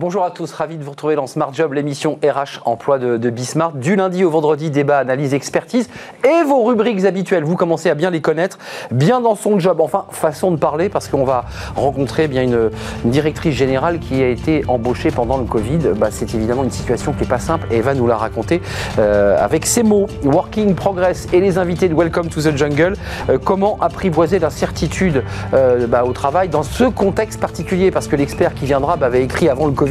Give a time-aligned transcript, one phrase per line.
[0.00, 3.28] Bonjour à tous, ravi de vous retrouver dans Smart Job, l'émission RH emploi de, de
[3.28, 3.72] Bismart.
[3.72, 5.90] Du lundi au vendredi, débat, analyse, expertise
[6.24, 7.44] et vos rubriques habituelles.
[7.44, 8.58] Vous commencez à bien les connaître,
[8.90, 9.78] bien dans son job.
[9.78, 11.44] Enfin, façon de parler, parce qu'on va
[11.76, 12.70] rencontrer bien une,
[13.04, 15.90] directrice générale qui a été embauchée pendant le Covid.
[15.94, 18.62] Bah, C'est évidemment une situation qui n'est pas simple et va nous la raconter
[18.98, 20.06] euh, avec ces mots.
[20.24, 22.94] Working Progress et les invités de Welcome to the Jungle.
[23.28, 27.90] Euh, comment apprivoiser l'incertitude euh, bah, au travail dans ce contexte particulier?
[27.90, 29.89] Parce que l'expert qui viendra bah, avait écrit avant le Covid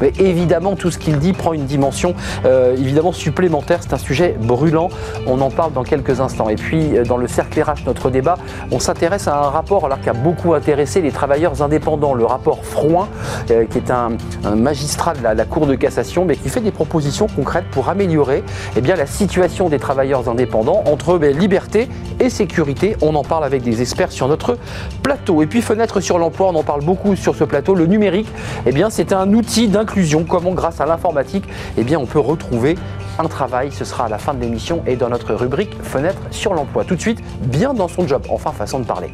[0.00, 3.78] mais évidemment, tout ce qu'il dit prend une dimension euh, évidemment supplémentaire.
[3.82, 4.88] C'est un sujet brûlant.
[5.26, 6.48] On en parle dans quelques instants.
[6.48, 8.36] Et puis, euh, dans le cercle RH, notre débat,
[8.70, 12.14] on s'intéresse à un rapport alors qui a beaucoup intéressé les travailleurs indépendants.
[12.14, 13.08] Le rapport Froin,
[13.50, 14.10] euh, qui est un,
[14.54, 18.42] magistrat de la, Cour de cassation, mais qui fait des propositions concrètes pour améliorer
[18.76, 21.88] eh bien, la situation des travailleurs indépendants entre ben, liberté
[22.20, 22.96] et sécurité.
[23.00, 24.58] On en parle avec des experts sur notre
[25.02, 25.42] plateau.
[25.42, 27.74] Et puis, fenêtre sur l'emploi, on en parle beaucoup sur ce plateau.
[27.74, 28.28] Le numérique,
[28.66, 31.44] eh bien, c'est un outil d'inclusion, comment grâce à l'informatique,
[31.76, 32.76] eh bien, on peut retrouver
[33.20, 33.70] un travail.
[33.70, 36.84] Ce sera à la fin de l'émission et dans notre rubrique Fenêtre sur l'emploi.
[36.84, 39.10] Tout de suite, bien dans son job, enfin façon de parler.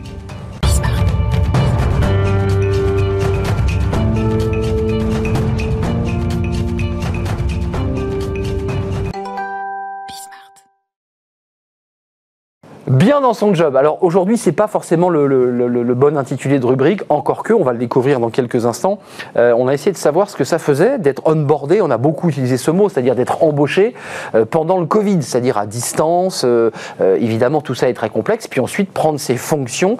[12.86, 13.76] Bien dans son job.
[13.76, 17.54] Alors aujourd'hui, c'est pas forcément le, le, le, le, bon intitulé de rubrique, encore que,
[17.54, 18.98] on va le découvrir dans quelques instants.
[19.38, 22.28] Euh, on a essayé de savoir ce que ça faisait d'être onboardé, on a beaucoup
[22.28, 23.94] utilisé ce mot, c'est-à-dire d'être embauché
[24.34, 26.42] euh, pendant le Covid, c'est-à-dire à distance.
[26.44, 26.70] Euh,
[27.18, 28.48] évidemment, tout ça est très complexe.
[28.48, 29.96] Puis ensuite, prendre ses fonctions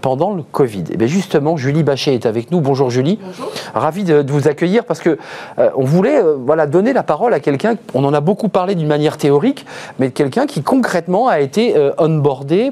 [0.00, 0.84] pendant le Covid.
[0.92, 2.60] Et bien justement, Julie Bachet est avec nous.
[2.60, 3.18] Bonjour Julie.
[3.20, 3.50] Bonjour.
[3.74, 5.18] Ravi de, de, vous accueillir parce que
[5.58, 9.16] on voulait voilà, donner la parole à quelqu'un, on en a beaucoup parlé d'une manière
[9.16, 9.66] théorique,
[9.98, 12.20] mais de quelqu'un qui concrètement a été onboardé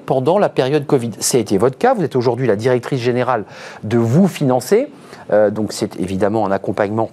[0.04, 1.10] pendant la période Covid.
[1.34, 1.94] Été votre cas.
[1.94, 3.44] Vous êtes aujourd'hui la directrice générale
[3.84, 4.88] de Vous Financer.
[5.32, 7.10] Euh, donc c'est évidemment un accompagnement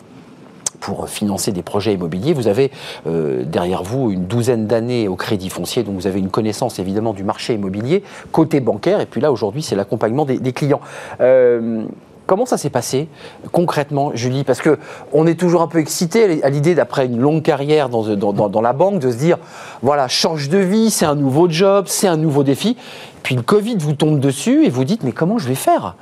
[0.80, 2.34] pour financer des projets immobiliers.
[2.34, 2.72] Vous avez
[3.08, 7.14] euh, derrière vous une douzaine d'années au crédit foncier, donc vous avez une connaissance évidemment
[7.14, 10.82] du marché immobilier, côté bancaire, et puis là aujourd'hui c'est l'accompagnement des, des, clients.
[11.22, 11.86] Euh,
[12.26, 13.08] Comment ça s'est passé
[13.52, 14.44] concrètement, Julie?
[14.44, 14.78] Parce que
[15.14, 18.50] on est toujours un peu excité à l'idée d'après une longue carrière dans, dans, dans,
[18.50, 19.38] dans, la banque de se dire
[19.82, 22.78] voilà change de vie, c'est un nouveau job, c'est un nouveau défi.
[23.24, 25.96] Puis le Covid vous tombe dessus et vous dites mais comment je vais faire?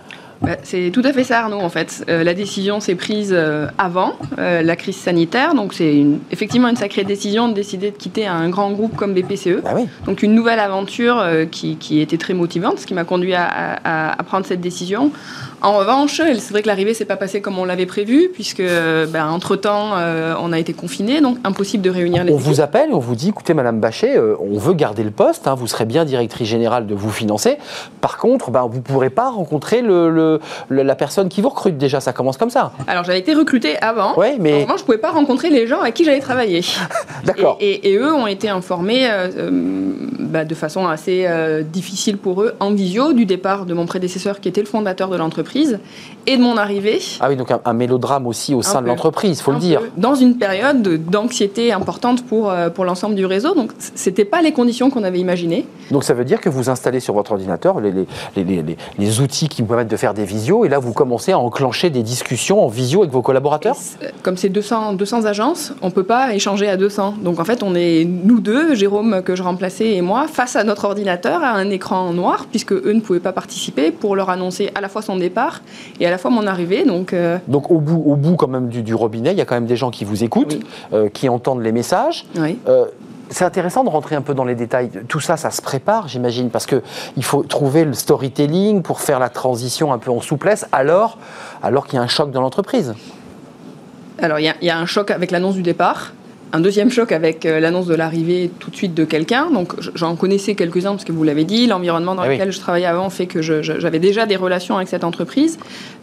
[0.43, 2.03] Bah, c'est tout à fait ça, Arnaud, en fait.
[2.09, 6.75] Euh, la décision s'est prise euh, avant euh, la crise sanitaire, donc c'est effectivement une
[6.75, 9.61] sacrée décision de décider de quitter un grand groupe comme BPCE.
[9.65, 9.87] Ah oui.
[10.05, 14.19] Donc une nouvelle aventure qui, qui, était très motivante, ce qui m'a conduit à, à,
[14.19, 15.11] à, prendre cette décision.
[15.63, 19.27] En revanche, c'est vrai que l'arrivée s'est pas passée comme on l'avait prévu, puisque ben,
[19.29, 22.47] entre-temps, euh, on a été confinés, donc impossible de réunir les On équipes.
[22.47, 25.67] vous appelle, on vous dit, écoutez, Madame Bachet, on veut garder le poste, hein, vous
[25.67, 27.57] serez bien directrice générale de vous financer.
[28.01, 31.77] Par contre, ben, vous ne pourrez pas rencontrer le, le la personne qui vous recrute
[31.77, 32.73] déjà, ça commence comme ça.
[32.87, 34.53] Alors j'avais été recrutée avant, oui, mais...
[34.53, 36.61] en revanche je ne pouvais pas rencontrer les gens avec qui j'allais travailler.
[37.25, 37.57] D'accord.
[37.61, 39.51] Et, et, et, eux ont été informés euh,
[40.19, 44.41] bah, de façon assez euh, difficile pour eux en visio du départ de mon prédécesseur
[44.41, 45.52] qui était le fondateur de l'entreprise
[46.25, 46.99] et de mon arrivée.
[47.19, 49.81] Ah oui, donc un, un mélodrame aussi au sein de l'entreprise, il faut le dire.
[49.81, 49.89] Peu.
[49.97, 54.41] Dans une période d'anxiété importante pour, euh, pour l'ensemble du réseau, donc ce n'était pas
[54.41, 55.65] les conditions qu'on avait imaginées.
[55.91, 59.49] Donc ça veut dire que vous installez sur votre ordinateur les, les, les, les, outils
[59.49, 62.63] qui vous permettent de faire des visios et là vous commencez à enclencher des discussions
[62.63, 63.75] en visio avec vos collaborateurs?
[64.21, 67.15] Comme c'est 200, 200 agences, on ne peut pas échanger à 200.
[67.21, 70.63] Donc en fait on est nous deux, Jérôme que je remplaçais et moi, face à
[70.63, 74.71] notre ordinateur, à un écran noir, puisque eux ne pouvaient pas participer, pour leur annoncer
[74.75, 75.42] à la fois son départ
[75.99, 76.85] et à la fois mon arrivée.
[76.85, 77.37] Donc, euh...
[77.47, 79.65] donc au, bout, au bout quand même du, du, robinet, il y a quand même
[79.65, 80.65] des gens qui vous écoutent, oui.
[80.93, 82.25] euh, qui entendent les messages.
[82.35, 82.59] Oui.
[82.67, 82.85] Euh,
[83.29, 84.89] c'est intéressant de rentrer un peu dans les détails.
[85.07, 86.83] Tout ça, ça se prépare, j'imagine, parce que
[87.17, 91.17] il faut trouver le storytelling pour faire la transition un peu en souplesse, alors,
[91.63, 92.93] alors qu'il y a un choc dans l'entreprise.
[94.19, 96.11] Alors, il y, y, a un choc avec l'annonce du départ
[96.53, 99.49] un deuxième choc avec euh, l'annonce de l'arrivée tout de suite de quelqu'un.
[99.49, 102.85] Donc j'en connaissais quelques-uns parce que vous l'avez dit, l'environnement dans Ah lequel je travaillais
[102.85, 105.57] avant fait que j'avais déjà des relations avec cette entreprise.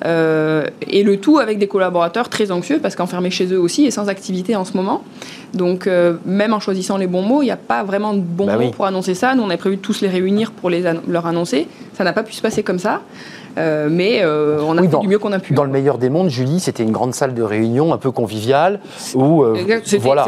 [0.04, 3.92] Euh, et le tout avec des collaborateurs très anxieux parce qu'enfermés chez eux aussi et
[3.92, 5.04] sans activité en ce moment.
[5.54, 8.46] Donc euh, même en choisissant les bons mots, il n'y a pas vraiment de bons
[8.46, 8.70] bah mots oui.
[8.72, 9.36] pour annoncer ça.
[9.36, 11.68] Nous on avait prévu de tous les réunir pour les leur annoncer.
[11.94, 13.02] Ça n'a pas pu se passer comme ça.
[13.58, 15.54] Euh, mais euh, on a oui, fait dans, du mieux qu'on a pu.
[15.54, 18.80] Dans le meilleur des mondes, Julie, c'était une grande salle de réunion un peu conviviale
[19.14, 20.26] où euh, c'était voilà.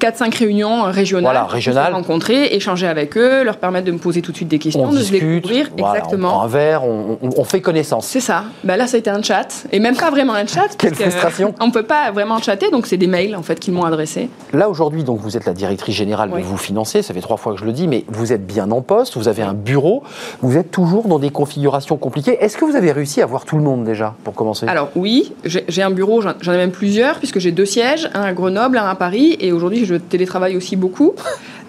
[0.00, 1.24] 4-5 réunions régionales.
[1.24, 1.92] Voilà, régionales.
[1.92, 4.92] rencontrer, échanger avec eux, leur permettre de me poser tout de suite des questions, on
[4.92, 5.70] de discute, se découvrir.
[5.76, 6.28] Voilà, exactement.
[6.28, 8.06] On prend un verre, on, on, on fait connaissance.
[8.06, 8.44] C'est ça.
[8.64, 10.68] Ben là, ça a été un chat et même pas vraiment un chat.
[10.78, 11.54] Quelle frustration.
[11.60, 14.28] On peut pas vraiment chatter, donc c'est des mails en fait qu'ils m'ont adressés.
[14.52, 16.42] Là aujourd'hui, donc vous êtes la directrice générale Oui.
[16.42, 18.80] vous financer, ça fait trois fois que je le dis, mais vous êtes bien en
[18.80, 20.02] poste, vous avez un bureau,
[20.40, 22.27] vous êtes toujours dans des configurations compliquées.
[22.32, 24.66] Est-ce que vous avez réussi à voir tout le monde déjà, pour commencer?
[24.68, 28.22] Alors oui, j'ai un bureau, j'en j'en ai même plusieurs, puisque j'ai deux sièges, un
[28.22, 31.14] à Grenoble, un à Paris, et aujourd'hui je télétravaille aussi beaucoup.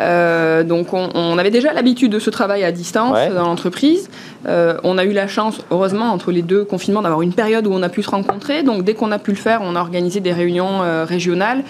[0.01, 3.29] Euh, donc on, on avait déjà l'habitude de ce travail à distance Ouais.
[3.29, 4.09] dans l'entreprise.
[4.47, 7.71] Euh, on a eu la chance, heureusement, entre les deux confinements, d'avoir une période où
[7.71, 8.63] on a pu se rencontrer.
[8.63, 11.63] Donc dès qu'on a pu le faire, on a organisé des réunions euh, régionales,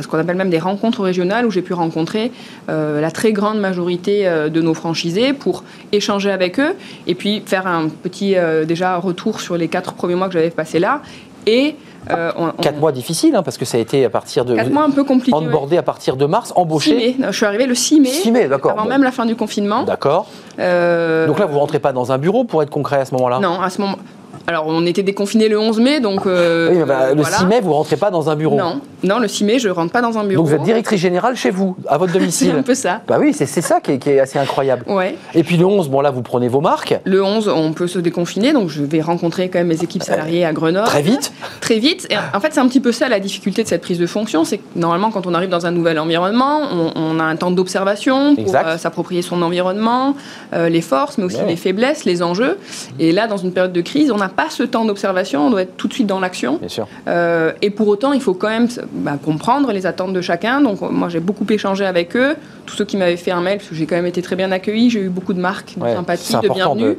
[0.00, 2.32] ce qu'on appelle même des rencontres régionales, où j'ai pu rencontrer
[2.68, 6.74] euh, la très grande majorité de nos franchisés pour échanger avec eux,
[7.06, 11.02] et puis faire un petit retour sur les quatre premiers mois que j'avais passés là.
[11.46, 11.76] Et
[12.10, 14.54] euh, on, on- Quatre mois difficiles, hein, parce que ça a été à partir de...
[14.54, 15.36] quatre mois un peu compliqués.
[15.38, 15.46] ouais.
[15.46, 17.16] Onboardé à partir de mars, 6 embauché.
[17.20, 18.72] Je suis arrivée le 6 mai, 6 mai, d'accord.
[18.72, 18.88] avant Bon.
[18.88, 19.84] même la fin du confinement.
[19.84, 20.26] D'accord.
[20.58, 23.38] Euh, Donc là, vous rentrez pas dans un bureau pour être concret à ce moment-là?
[23.40, 23.96] Non, à ce moment.
[24.46, 26.26] Alors, on était déconfinés le 11 mai, donc.
[26.26, 27.38] euh, Oui, bah, euh, le voilà.
[27.38, 28.56] 6 mai, vous rentrez pas dans un bureau.
[28.56, 30.42] Non, non, le 6 mai, je rentre pas dans un bureau.
[30.42, 32.54] Donc vous êtes directrice générale chez vous, à votre C'est domicile.
[32.58, 33.00] un peu ça.
[33.08, 34.84] Bah oui, c'est c'est ça qui est, qui est assez incroyable.
[34.88, 35.16] Ouais.
[35.34, 36.94] Et puis le 11, bon là, vous prenez vos marques.
[37.04, 40.44] Le 11, on peut se déconfiner, donc je vais rencontrer quand même mes équipes salariées
[40.44, 40.86] à Grenoble.
[40.86, 41.32] Très vite.
[41.60, 42.06] Très vite.
[42.10, 44.44] Et en fait, c'est un petit peu ça la difficulté de cette prise de fonction,
[44.44, 47.50] c'est que normalement, quand on arrive dans un nouvel environnement, on, on a un temps
[47.50, 50.14] d'observation pour euh, s'approprier son environnement,
[50.52, 51.46] euh, les forces, mais aussi Ouais.
[51.48, 52.58] les faiblesses, les enjeux.
[53.00, 55.62] Et là, dans une période de crise, on n'a pas ce temps d'observation, on doit
[55.62, 56.56] être tout de suite dans l'action.
[56.58, 56.86] Bien sûr.
[57.08, 60.60] Euh, et pour autant, il faut quand même bah, comprendre les attentes de chacun.
[60.60, 62.36] Donc, moi, j'ai beaucoup échangé avec eux.
[62.66, 64.50] Tous ceux qui m'avaient fait un mail, parce que j'ai quand même été très bien
[64.52, 64.90] accueillie.
[64.90, 66.82] J'ai eu beaucoup de marques de Ouais, sympathie, de bienvenue.
[66.82, 66.98] de-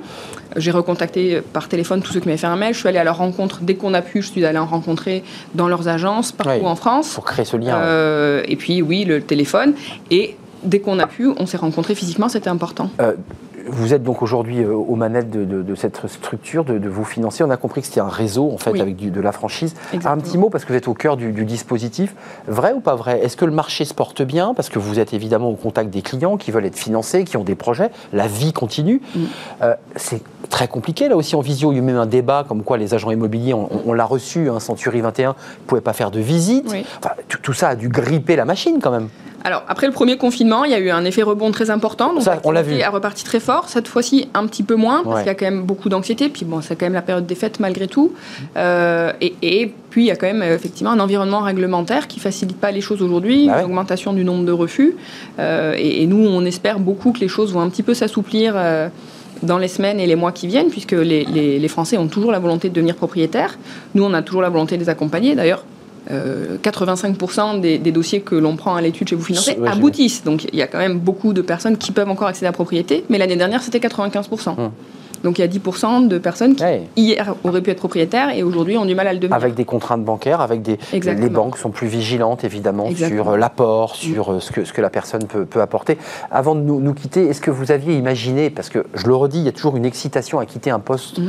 [0.57, 2.73] J'ai recontacté par téléphone tous ceux qui m'avaient fait un mail.
[2.73, 4.21] Je suis allée à leur rencontre dès qu'on a pu.
[4.21, 5.23] Je suis allée en rencontrer
[5.55, 6.65] dans leurs agences, partout Ouais.
[6.65, 7.13] en France.
[7.13, 7.75] Pour créer ce lien.
[7.77, 9.73] Euh, et puis, oui, le téléphone.
[10.11, 12.29] Et dès qu'on a pu, on s'est rencontrés physiquement.
[12.29, 12.89] C'était important.
[13.01, 13.13] Euh,
[13.67, 17.03] vous êtes donc aujourd'hui euh, aux manettes de, de- de cette structure, de, de vous
[17.03, 17.43] financer.
[17.43, 18.81] On a compris que c'était un réseau, en fait, Oui.
[18.81, 19.73] avec du- de la franchise.
[19.93, 20.11] Exactement.
[20.13, 22.15] Un petit mot, parce que vous êtes au cœur du, du dispositif.
[22.47, 23.19] Vrai ou pas vrai?
[23.23, 24.53] Est-ce que le marché se porte bien?
[24.53, 27.43] Parce que vous êtes évidemment au contact des clients qui veulent être financés, qui ont
[27.43, 27.89] des projets.
[28.13, 29.01] La vie continue.
[29.15, 29.19] Mm.
[29.63, 31.71] Euh, c'est très compliqué, là aussi, en visio.
[31.71, 34.05] Il y a eu même un débat comme quoi les agents immobiliers, on, on l'a
[34.05, 35.33] reçu, hein, Century 21, ne
[35.65, 36.67] pouvaient pas faire de visite.
[36.71, 36.85] Oui.
[36.99, 39.09] Enfin, tout ça a dû gripper la machine, quand même.
[39.45, 42.13] Alors, après le premier confinement, il y a eu un effet rebond très important.
[42.13, 42.81] Donc, Ça, on l'a vu.
[42.81, 43.69] a reparti très fort.
[43.69, 45.21] Cette fois-ci, un petit peu moins, parce Ouais.
[45.21, 46.29] qu'il y a quand même beaucoup d'anxiété.
[46.29, 48.11] Puis bon, c'est quand même la période des fêtes malgré tout.
[48.57, 52.19] Euh, et, et puis, il y a quand même euh, effectivement un environnement réglementaire qui
[52.19, 53.45] facilite pas les choses aujourd'hui.
[53.47, 53.59] Bah ouais.
[53.59, 54.95] Une augmentation du nombre de refus.
[55.37, 58.53] Euh, et, et nous, on espère beaucoup que les choses vont un petit peu s'assouplir.
[58.55, 58.89] euh,
[59.43, 62.31] dans les semaines et les mois qui viennent, puisque les, les- les Français ont toujours
[62.31, 63.59] la volonté de devenir propriétaires.
[63.93, 65.35] Nous, on a toujours la volonté de les accompagner.
[65.35, 65.65] D'ailleurs,
[66.11, 69.23] euh, 85% des, des dossiers que l'on prend à l'étude chez vous
[69.57, 69.67] Ouais, vu.
[69.77, 70.23] aboutissent.
[70.23, 72.53] Donc il y a quand même beaucoup de personnes qui peuvent encore accéder à la
[72.53, 74.49] propriété, mais l'année dernière c'était 95%.
[74.57, 74.71] Hum.
[75.25, 76.83] Donc il y a 10% de personnes qui Ouais.
[76.95, 79.35] hier auraient pu être propriétaires et aujourd'hui ont du mal à le devenir.
[79.35, 80.77] Avec des contraintes bancaires, avec des.
[80.93, 81.25] Exactement.
[81.25, 83.23] Les banques sont plus vigilantes, évidemment, Exactement.
[83.23, 85.97] sur euh, l'apport, sur euh, ce que, ce que la personne peut, peut apporter.
[86.31, 89.39] Avant de nous, nous quitter, est-ce que vous aviez imaginé, parce que je le redis,
[89.39, 91.19] il y a toujours une excitation à quitter un poste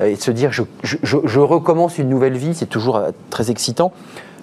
[0.00, 2.96] euh, et de se dire je, je- je- je recommence une nouvelle vie, c'est toujours
[2.96, 3.92] euh, très excitant.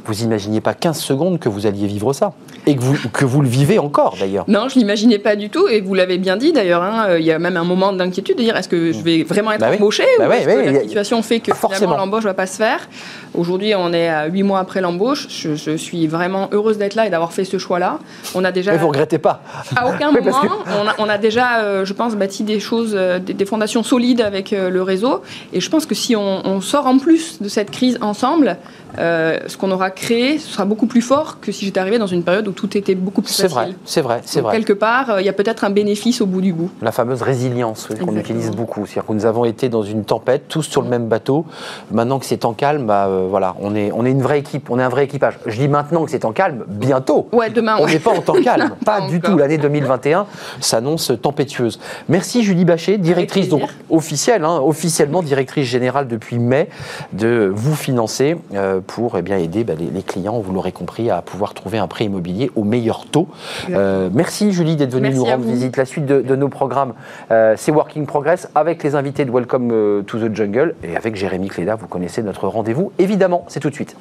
[0.05, 2.33] Vous imaginiez pas 15 secondes que vous alliez vivre ça
[2.65, 4.45] Et que vous, que vous le vivez encore, d'ailleurs.
[4.47, 6.81] Non, je l'imaginais pas du tout, et vous l'avez bien dit d'ailleurs.
[6.83, 9.51] hein, il y a même un moment d'inquiétude de dire est-ce que je vais vraiment
[9.51, 11.91] être Bah embauché Bah ou est-ce oui, que la situation fait que Forcément.
[11.91, 12.87] finalement l'embauche va pas se faire?
[13.33, 15.27] Aujourd'hui, on est à 8 mois après l'embauche.
[15.29, 17.99] Je, je suis vraiment heureuse d'être là et d'avoir fait ce choix-là.
[18.35, 19.41] On a déjà Mais vous regrettez pas
[19.75, 20.37] À aucun moment,
[20.83, 23.83] on, a, on a déjà, euh, je pense, bâti des choses, euh, des, des fondations
[23.83, 25.21] solides avec euh, le réseau.
[25.53, 28.57] Et je pense que si on, on sort en plus de cette crise ensemble,
[28.99, 32.07] euh, ce qu'on aura créé, ce sera beaucoup plus fort que si j'étais arrivé dans
[32.07, 33.57] une période où tout était beaucoup plus C'est facile.
[33.57, 34.53] vrai, c'est vrai, c'est vrai.
[34.53, 36.69] Quelque part, euh, il y a peut-être un bénéfice au bout du bout.
[36.81, 38.85] La fameuse résilience oui, qu'on utilise beaucoup.
[38.85, 41.45] C'est-à-dire que nous avons été dans une tempête, tous sur le même bateau.
[41.91, 44.69] Maintenant que c'est en calme, bah, euh, voilà, on est, on est une vraie équipe,
[44.69, 45.39] on est un vrai équipage.
[45.45, 47.29] Je dis maintenant que c'est en calme, bientôt.
[47.31, 47.77] Ouais, demain.
[47.79, 47.93] On ouais.
[47.93, 49.31] n'est pas en temps calme, pas Pas du encore.
[49.31, 49.37] tout.
[49.37, 50.25] L'année 2021
[50.59, 51.79] s'annonce tempétueuse.
[52.09, 56.69] Merci Julie Bachet, directrice donc officielle, hein, officiellement directrice générale depuis mai
[57.13, 61.09] de vous financer euh, pour eh bien aider bah, les, les clients, vous l'aurez compris,
[61.09, 63.27] à pouvoir trouver un prêt immobilier au meilleur taux.
[63.69, 65.77] Euh, merci Julie d'être venue Merci nous rendre visite.
[65.77, 66.93] La suite de, de nos programmes,
[67.31, 71.15] euh, c'est Working Progress avec les invités de Welcome euh, to the Jungle et avec
[71.15, 71.75] Jérémy Cléda.
[71.75, 72.91] Vous connaissez notre rendez-vous.
[72.99, 73.95] Évidemment, c'est tout de suite.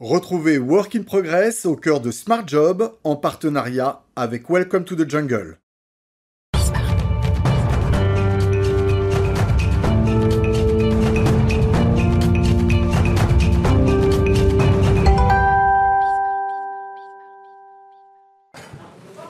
[0.00, 5.08] Retrouvez Work in Progress au cœur de Smart Job en partenariat avec Welcome to the
[5.08, 5.58] Jungle.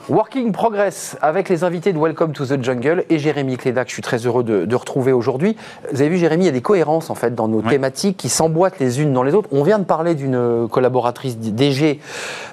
[0.07, 4.03] Working Progress avec les invités de Welcome to the Jungle et Jérémy Clédac, je suis
[4.03, 5.57] très heureux de, retrouver aujourd'hui.
[5.91, 8.29] Vous avez vu Jérémy, il y a des cohérences en fait dans nos thématiques qui
[8.29, 9.49] s'emboîtent les unes dans les autres.
[9.51, 11.99] On vient de parler d'une collaboratrice DG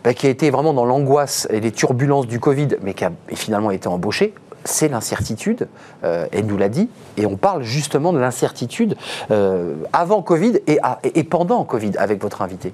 [0.03, 3.13] bah, qui a été vraiment dans l'angoisse et les turbulences du Covid, mais qui a
[3.35, 4.33] finalement été embauchée
[4.65, 5.67] c'est l'incertitude,
[6.05, 8.97] euh, elle nous l'a dit, et on parle justement de l'incertitude
[9.33, 10.79] euh, avant Covid et,
[11.17, 12.73] et, pendant Covid avec votre invité.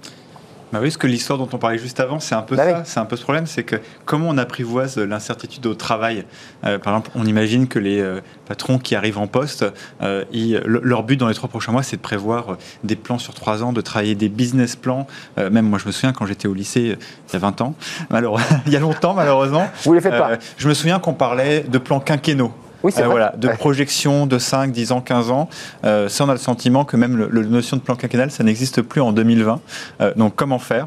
[0.73, 2.83] Bah oui, parce que l'histoire dont on parlait juste avant, c'est un peu bah ça,
[2.85, 6.25] c'est un peu ce problème, c'est que comment on apprivoise l'incertitude au travail?
[6.65, 9.65] Euh, par exemple, on imagine que les euh, patrons qui arrivent en poste,
[10.03, 10.25] euh,
[10.65, 13.73] leur but dans les trois prochains mois, c'est de prévoir des plans sur trois ans,
[13.73, 15.07] de travailler des business plans.
[15.37, 16.99] même moi, je me souviens quand j'étais au lycée,
[17.29, 17.75] il y a 20 ans,
[18.11, 19.69] alors il y a longtemps malheureusement.
[19.85, 20.33] Vous les faites pas.
[20.59, 22.53] je me souviens qu'on parlait de plans quinquennaux.
[22.85, 25.49] Oui, c'est euh, voilà, de projection de 5, 10 ans, 15 ans.
[25.85, 28.83] Euh, ça, on a le sentiment que même le, notion de plan quinquennal, ça n'existe
[28.83, 29.61] plus en 2020.
[30.01, 30.87] Euh, donc, comment faire?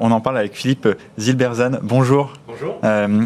[0.00, 1.78] On en parle avec Philippe Zilberzan.
[1.82, 2.34] Bonjour.
[2.46, 2.78] Bonjour.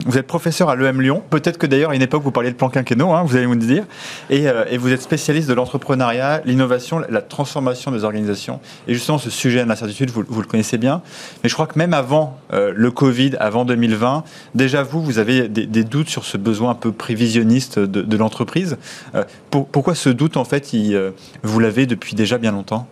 [0.06, 1.23] vous êtes professeur à l'EM Lyon.
[1.28, 3.54] Peut-être que d'ailleurs, à une époque, vous parliez de plan quinquennaux, hein, vous allez nous
[3.56, 3.85] dire.
[4.30, 8.61] Et, et vous êtes spécialiste de l'entrepreneuriat, l'innovation, la transformation des organisations.
[8.88, 11.02] Et justement, ce sujet de l'incertitude, vous, vous, le connaissez bien.
[11.42, 15.66] Mais je crois que même avant le Covid, avant 2020, déjà vous, vous avez des,
[15.66, 18.78] des, doutes sur ce besoin un peu prévisionniste de, de l'entreprise.
[19.14, 21.10] Euh, pourquoi ce doute, en fait, euh,
[21.42, 22.86] vous l'avez depuis déjà bien longtemps?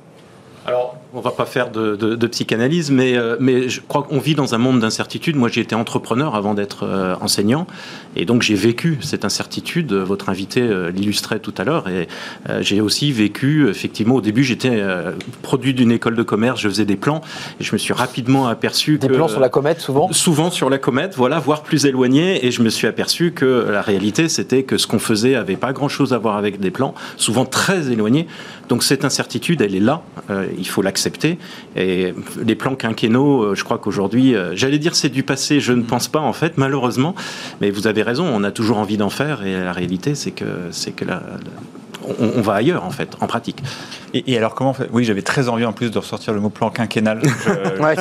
[1.14, 4.59] On va pas faire de, psychanalyse, mais, euh, mais je crois qu'on vit dans un
[4.59, 5.37] monde d'incertitude.
[5.37, 7.66] Moi, j'ai été entrepreneur avant d'être euh, enseignant,
[8.16, 9.92] et donc j'ai vécu cette incertitude.
[9.92, 12.09] Votre invité euh, l'illustrait tout à l'heure, et
[12.61, 14.83] j'ai aussi vécu, effectivement, au début, j'étais
[15.42, 17.21] produit d'une école de commerce, je faisais des plans,
[17.61, 20.12] et je me suis rapidement aperçu des plans sur la comète, souvent?
[20.12, 23.83] Souvent sur la comète, voilà, voire plus éloigné, et je me suis aperçu que la
[23.83, 27.44] réalité, c'était que ce qu'on faisait avait pas grand-chose à voir avec des plans, souvent
[27.44, 28.26] très éloignés.
[28.68, 30.02] Donc cette incertitude, elle est là,
[30.59, 31.04] il faut l'accepter
[31.77, 35.73] et les plans quinquennaux, euh, je crois qu'aujourd'hui, euh, j'allais dire c'est du passé, je
[35.73, 37.15] ne pense pas en fait, malheureusement.
[37.61, 40.69] Mais vous avez raison, on a toujours envie d'en faire et la réalité, c'est que,
[40.71, 41.23] c'est que la,
[42.19, 43.63] on, va ailleurs en fait, en pratique.
[44.14, 44.88] Et, alors comment fait?
[44.92, 47.21] Oui, j'avais très envie en plus de ressortir le mot plan quinquennal.
[47.80, 47.94] Moi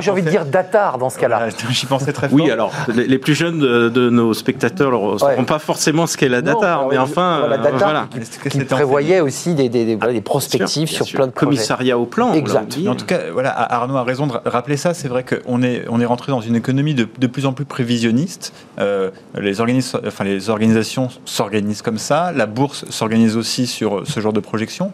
[0.00, 1.48] j'ai envie de dire datar dans ce cas-là.
[1.70, 2.38] J'y pensais très fort.
[2.38, 6.40] Oui, alors les, plus jeunes de, nos spectateurs ne sauront pas forcément ce qu'est la
[6.40, 8.08] datar, mais enfin, la data voilà.
[8.50, 11.46] qui, prévoyait aussi des, des, des, prospectives sur plein de projets.
[11.46, 12.32] Commissariat au plan.
[12.32, 12.78] Exact.
[12.86, 14.94] En tout cas, voilà, Arnaud a raison de rappeler ça.
[14.94, 17.64] C'est vrai qu'on est, on est rentré dans une économie de, de plus en plus
[17.64, 18.52] prévisionniste.
[18.78, 22.32] Euh, les, enfin, les organisations s'organisent comme ça.
[22.32, 24.92] La bourse s'organise aussi sur ce genre de projection.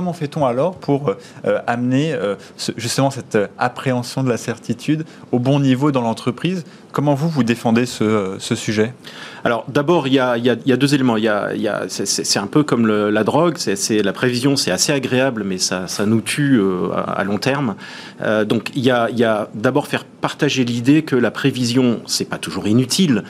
[0.00, 1.10] Comment fait-on alors pour
[1.44, 2.36] euh, amener euh,
[2.78, 7.86] justement cette appréhension de la certitude au bon niveau dans l'entreprise Comment vous, vous défendez
[7.86, 8.92] ce, sujet?
[9.44, 10.36] Alors d'abord, il y, a,
[10.76, 11.16] deux éléments.
[11.16, 15.58] Y a, c'est un peu comme la drogue, c'est la prévision, c'est assez agréable, mais
[15.58, 17.76] ça, nous tue euh, à, long terme.
[18.22, 22.66] Euh, donc il y a, d'abord faire partager l'idée que la prévision, c'est pas toujours
[22.66, 23.24] inutile,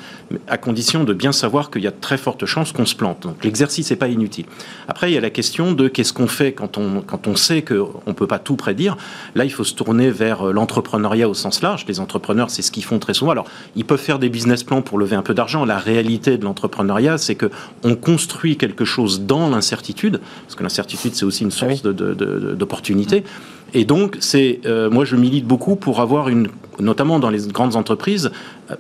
[0.49, 3.21] à condition de bien savoir qu'il y a de très fortes chances qu'on se plante.
[3.23, 4.47] Donc l'exercice n'est pas inutile.
[4.89, 7.63] Après, il y a la question de qu'est-ce qu'on fait quand on, quand on sait
[7.63, 8.97] qu'on ne peut pas tout prédire.
[9.35, 11.85] Là, il faut se tourner vers euh, l'entrepreneuriat au sens large.
[11.87, 13.35] Les entrepreneurs, c'est ce qu'ils font très souvent.
[13.77, 15.65] Ils peuvent faire des business plans pour lever un peu d'argent.
[15.65, 17.51] La réalité de l'entrepreneuriat, c'est que
[17.85, 23.25] on construit quelque chose dans l'incertitude, parce que l'incertitude, c'est aussi une ah source d'opportunité.
[23.73, 26.49] Et donc, c'est, euh, moi, je milite beaucoup pour avoir une
[26.81, 28.31] notamment dans les grandes entreprises,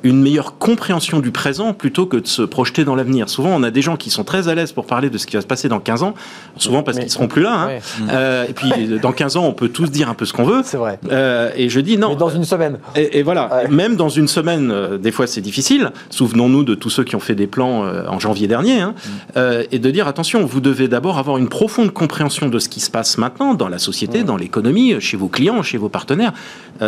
[0.02, 3.28] une meilleure compréhension du présent plutôt que de se projeter dans l'avenir.
[3.28, 5.36] Souvent, on a des gens qui sont très à l'aise pour parler de ce qui
[5.36, 6.14] va se passer dans 15 ans,
[6.56, 7.52] souvent parce qu'ils seront plus là.
[7.52, 8.08] Hein.
[8.10, 8.70] Euh, et puis,
[9.02, 10.62] dans 15 ans, on peut tous dire un peu ce qu'on veut.
[10.64, 10.98] C'est vrai.
[11.10, 12.10] Euh, et je dis non.
[12.10, 12.78] Mais dans une semaine.
[12.96, 15.90] Et, voilà, même dans une semaine, euh, des fois c'est difficile.
[16.10, 18.80] Souvenons-nous de tous ceux qui ont fait des plans en janvier dernier.
[18.80, 18.94] Hein.
[19.36, 19.40] Mm.
[19.70, 22.90] et de dire attention, vous devez d'abord avoir une profonde compréhension de ce qui se
[22.90, 24.24] passe maintenant dans la société, mm.
[24.24, 26.32] dans l'économie, chez vos clients, chez vos partenaires.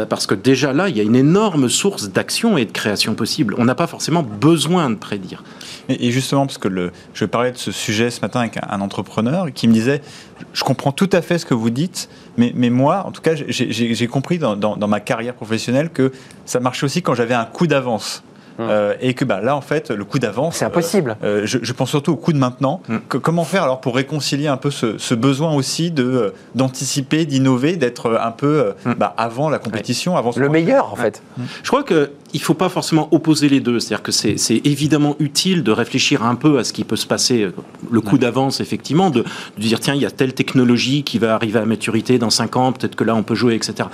[0.09, 3.55] parce que déjà là, il y a une énorme source d'action et de création possible.
[3.59, 5.43] On n'a pas forcément besoin de prédire.
[5.89, 9.47] Et justement, parce que le, je parlais de ce sujet ce matin avec un, entrepreneur
[9.53, 10.01] qui me disait,
[10.53, 13.33] je comprends tout à fait ce que vous dites, mais, mais moi, en tout cas,
[13.35, 16.13] j'ai compris dans, dans, ma carrière professionnelle que
[16.47, 18.23] ça marchait aussi quand j'avais un coup d'avance.
[18.59, 18.69] Hum.
[18.71, 20.57] Euh, et que bah, là, en fait, le coup d'avance.
[20.57, 21.17] C'est impossible.
[21.23, 22.83] Euh, euh, je, pense surtout au coup de maintenant.
[22.89, 23.01] Hum.
[23.09, 28.31] comment faire alors pour réconcilier un peu ce, besoin aussi de d'anticiper, d'innover, d'être un
[28.31, 28.95] peu hum.
[28.99, 31.23] bah, avant la compétition, avant le meilleur en fait.
[31.63, 33.79] Je crois que il ne faut pas forcément opposer les deux.
[33.81, 37.49] C'est-à-dire que c'est évidemment utile de réfléchir un peu à ce qui peut se passer,
[37.91, 39.25] le coup d'avance, effectivement, de,
[39.59, 42.73] dire tiens, il y a telle technologie qui va arriver à maturité dans 5 ans,
[42.73, 43.89] peut-être que là on peut jouer, etc.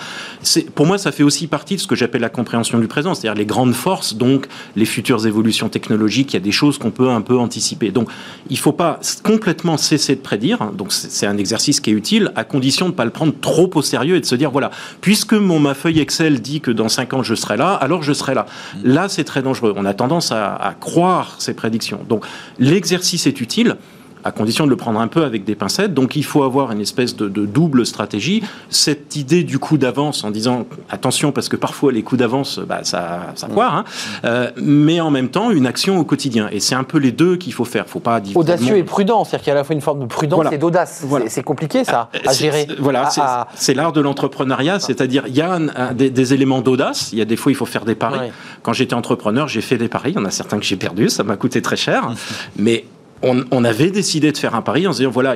[0.75, 3.39] Pour moi, ça fait aussi partie de ce que j'appelle la compréhension du présent, c'est-à-dire
[3.39, 7.11] les grandes forces, donc les futures évolutions technologiques, il y a des choses qu'on peut
[7.11, 7.91] un peu anticiper.
[7.91, 8.09] Donc
[8.51, 12.33] il ne faut pas complètement cesser de prédire, donc c'est un exercice qui est utile,
[12.37, 14.71] à condition de ne pas le prendre trop au sérieux et de se dire voilà,
[15.01, 18.13] puisque mon, ma feuille Excel dit que dans 5 ans je serai là, alors je
[18.13, 18.47] serai là.
[18.85, 19.75] Là, c'est très dangereux.
[19.77, 22.01] On a tendance à croire ces prédictions.
[22.09, 22.25] Donc,
[22.59, 23.77] l'exercice est utile
[24.25, 25.95] à condition de le prendre un peu avec des pincettes.
[25.95, 28.43] Donc il faut avoir une espèce de, double stratégie.
[28.69, 32.81] Cette idée du coup d'avance en disant attention parce que parfois les coups d'avance, bah,
[32.83, 33.85] ça, ça poire, hein.
[34.25, 36.49] euh, mais en même temps une action au quotidien.
[36.53, 37.87] Et c'est un peu les deux qu'il faut faire.
[37.89, 40.07] Faut pas audacieux et prudent, c'est-à-dire qu'il y a à la fois une forme de
[40.07, 41.05] prudence et d'audace.
[41.29, 42.67] C'est compliqué ça à gérer.
[42.79, 43.11] Voilà,
[43.55, 45.59] c'est l'art de l'entrepreneuriat, c'est-à-dire il y a
[45.95, 47.11] des, éléments d'audace.
[47.13, 48.31] Il y a des fois il faut faire des paris.
[48.63, 50.13] Quand j'étais entrepreneur, j'ai fait des paris.
[50.13, 52.11] Il y en a certains que j'ai perdus, ça m'a coûté très cher,
[52.57, 52.85] mais
[53.23, 55.35] on, avait décidé de faire un pari en se disant voilà,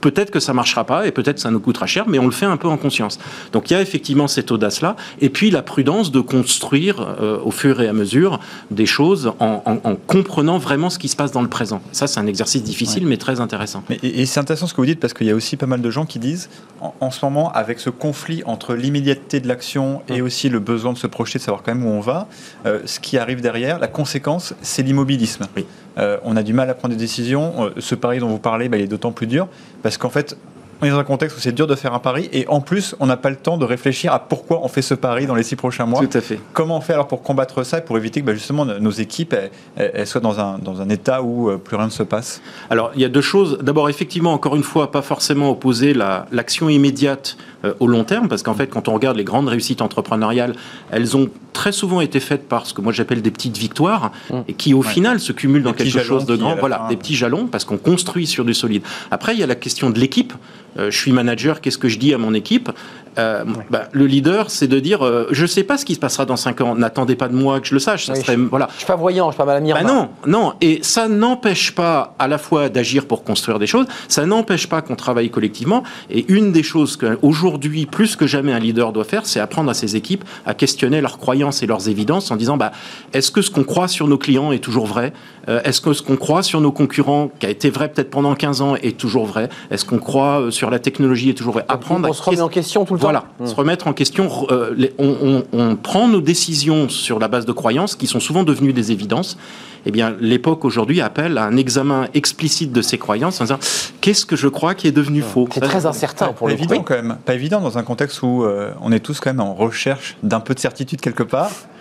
[0.00, 2.32] peut-être que ça marchera pas et peut-être que ça nous coûtera cher, mais on le
[2.32, 3.18] fait un peu en conscience.
[3.52, 7.50] Donc il y a effectivement cette audace-là, et puis la prudence de construire euh, au
[7.50, 8.40] fur et à mesure
[8.70, 9.58] des choses en,
[10.06, 11.80] comprenant vraiment ce qui se passe dans le présent.
[11.92, 13.82] Ça, c'est un exercice difficile, mais très intéressant.
[14.02, 15.90] et, c'est intéressant ce que vous dites, parce qu'il y a aussi pas mal de
[15.90, 16.48] gens qui disent,
[16.80, 20.98] en, ce moment, avec ce conflit entre l'immédiateté de l'action et aussi le besoin de
[20.98, 22.28] se projeter, de savoir quand même où on va,
[22.66, 25.46] euh, ce qui arrive derrière, la conséquence, c'est l'immobilisme.
[25.56, 25.66] Oui.
[25.98, 27.52] Euh, on a du mal à prendre des décisions.
[27.58, 29.48] Euh, ce pari dont vous parlez, bah, il est d'autant plus dur
[29.82, 30.36] parce qu'en fait,
[30.80, 32.94] on est dans un contexte où c'est dur de faire un pari et en plus,
[33.00, 35.42] on n'a pas le temps de réfléchir à pourquoi on fait ce pari dans les
[35.42, 36.00] six prochains mois.
[36.00, 36.38] Tout à fait.
[36.52, 39.34] Comment on fait alors pour combattre ça et pour éviter que bah, justement nos équipes
[39.76, 42.40] elles, soient dans un, dans un état où euh, plus rien ne se passe?
[42.70, 43.58] Alors, il y a deux choses.
[43.60, 48.44] D'abord, effectivement, encore une fois, pas forcément opposer l'action immédiate euh, au long terme, parce
[48.44, 50.54] qu'en fait, quand on regarde les grandes réussites entrepreneuriales,
[50.92, 51.28] elles ont
[51.58, 54.36] très souvent été faites par ce que moi j'appelle des petites victoires, mmh.
[54.46, 56.54] et qui au final se cumulent dans quelque chose de grand.
[56.54, 58.82] Voilà, des petits jalons, parce qu'on construit sur du solide.
[59.10, 60.32] Après, il y a la question de l'équipe.
[60.78, 62.70] Euh, je suis manager, qu'est-ce que je dis à mon équipe?
[63.18, 65.98] Euh, bah, le leader, c'est de dire euh, je ne sais pas ce qui se
[65.98, 68.06] passera dans 5 ans, n'attendez pas de moi que je le sache.
[68.06, 68.68] Ça serait, je, voilà.
[68.72, 70.52] je suis pas voyant, je suis pas mal à bah non, non.
[70.60, 74.82] Et ça n'empêche pas à la fois d'agir pour construire des choses, ça n'empêche pas
[74.82, 75.82] qu'on travaille collectivement.
[76.10, 79.74] Et une des choses qu'aujourd'hui, plus que jamais, un leader doit faire, c'est apprendre à
[79.74, 82.72] ses équipes à questionner leurs croyances et leurs évidences en disant bah,
[83.12, 85.12] est-ce que ce qu'on croit sur nos clients est toujours vrai?
[85.48, 88.34] Euh, Est-ce que ce qu'on croit sur nos concurrents, qui a été vrai peut-être pendant
[88.34, 89.48] 15 ans, est toujours vrai?
[89.70, 91.64] Est-ce qu'on croit sur la technologie est toujours vrai?
[91.68, 93.06] Apprendre on se remet en question tout le temps.
[93.06, 93.46] Voilà, hmm.
[93.46, 94.28] se remettre en question.
[94.50, 98.92] Euh, on, prend nos décisions sur la base de croyances qui sont souvent devenues des
[98.92, 99.38] évidences.
[99.86, 103.58] Eh bien, l'époque aujourd'hui appelle à un examen explicite de ces croyances en disant
[104.00, 105.48] qu'est-ce que je crois qui est devenu faux?
[105.52, 107.16] C'est très incertain pour pas évident quand même.
[107.24, 110.40] Pas évident dans un contexte où euh, on est tous quand même en recherche d'un
[110.40, 111.27] peu de certitude quelque part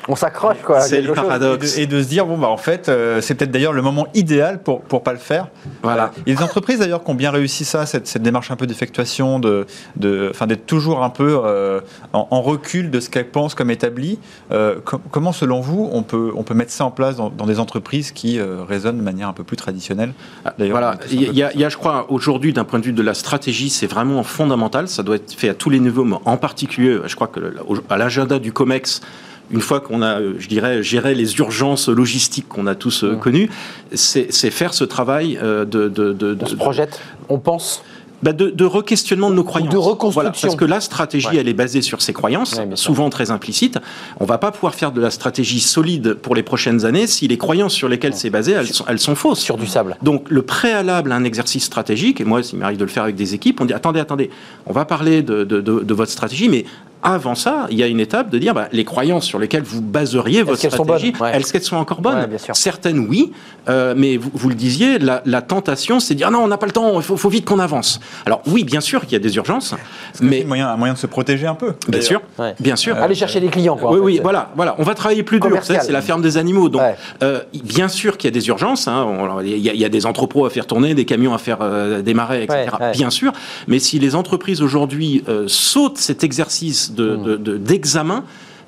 [0.07, 0.81] on s'accroche quoi.
[0.81, 1.77] C'est le paradoxe.
[1.77, 4.62] Et de, se dire bon bah en fait euh, c'est peut-être d'ailleurs le moment idéal
[4.62, 5.47] pour pour pas le faire.
[5.83, 6.12] Voilà.
[6.25, 8.55] Il y a des entreprises d'ailleurs qui ont bien réussi ça, cette, cette démarche un
[8.55, 9.65] peu d'effectuation, de
[9.97, 11.81] de enfin d'être toujours un peu euh,
[12.13, 14.19] en, recul de ce qu'elles pensent comme établi.
[14.51, 14.75] Euh,
[15.12, 18.39] comment selon vous on peut on peut mettre ça en place dans, des entreprises qui
[18.39, 20.13] raisonnent de manière un peu plus traditionnelle?
[20.45, 20.97] Ah, Voilà.
[21.12, 23.13] Il y, a, il y a je crois aujourd'hui d'un point de vue de la
[23.13, 24.88] stratégie c'est vraiment fondamental.
[24.88, 27.55] Ça doit être fait à tous les niveaux, mais en particulier je crois que
[27.89, 29.01] à l'agenda du Comex
[29.51, 33.13] une fois qu'on a, euh, je dirais, géré les urgences logistiques qu'on a tous euh,
[33.13, 33.19] mmh.
[33.19, 33.49] connues,
[33.93, 37.83] c'est faire ce travail euh, de, de, de, On se projette, on pense
[38.23, 39.71] bah de, de re-questionnement de nos croyances.
[39.71, 40.12] De reconstruction.
[40.12, 43.77] Voilà, parce que la stratégie, elle est basée sur ces croyances, souvent très implicites.
[44.19, 47.38] On va pas pouvoir faire de la stratégie solide pour les prochaines années si les
[47.38, 49.39] croyances sur lesquelles c'est basé, elles sont, elles sont fausses.
[49.39, 49.97] Sur du sable.
[50.01, 53.15] Donc le préalable à un exercice stratégique, et moi, s'il m'arrive de le faire avec
[53.15, 54.31] des équipes, on dit attendez, attendez,
[54.65, 56.65] on va parler de, de, de votre stratégie, mais
[57.03, 59.81] avant ça, il y a une étape de dire bah, les croyances sur lesquelles vous
[59.81, 63.31] baseriez votre stratégie, est-ce qu'elles sont encore bonnes Certaines, oui,
[63.69, 66.71] euh, mais vous, le disiez, la, tentation, c'est de dire non, on n'a pas le
[66.71, 67.99] temps, il faut, vite qu'on avance.
[68.25, 69.75] Alors oui, bien sûr qu'il y a des urgences,
[70.21, 71.73] mais un moyen, un moyen de se protéger un peu.
[71.88, 72.21] Bien sûr,
[72.60, 72.97] bien sûr.
[72.97, 73.77] Aller chercher des clients.
[73.77, 74.75] Quoi, oui, oui, voilà, voilà.
[74.79, 75.60] On va travailler plus dur.
[75.62, 76.69] C'est la ferme des animaux.
[76.69, 76.81] Donc,
[77.23, 78.88] euh, bien sûr qu'il y a des urgences.
[78.88, 79.07] Hein,
[79.43, 82.67] il, y a, des entrepôts à faire tourner, des camions à faire euh, démarrer, etc.
[82.93, 83.31] Bien sûr.
[83.67, 88.23] Mais si les entreprises aujourd'hui sautent cet exercice d'examen,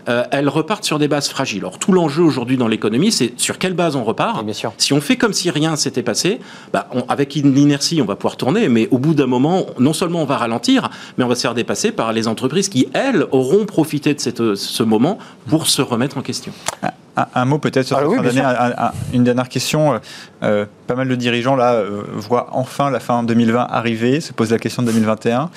[0.07, 1.59] euh, elles repartent sur des bases fragiles.
[1.59, 4.43] Alors tout l'enjeu aujourd'hui dans l'économie, c'est sur quelle base on repart.
[4.77, 6.39] Si on fait comme si rien s'était passé,
[6.73, 10.25] bah, avec l'inertie, on va pouvoir tourner, mais au bout d'un moment, non seulement on
[10.25, 14.13] va ralentir, mais on va se faire dépasser par les entreprises qui, elles, auront profité
[14.13, 16.53] de cette, ce moment pour se remettre en question.
[16.81, 16.93] Ah,
[17.35, 19.93] un, mot peut-être sur ah cette fin une dernière question.
[19.93, 19.97] Euh,
[20.41, 24.51] euh, pas mal de dirigeants là euh, voient enfin la fin 2020 arriver, se posent
[24.51, 25.49] la question de 2021.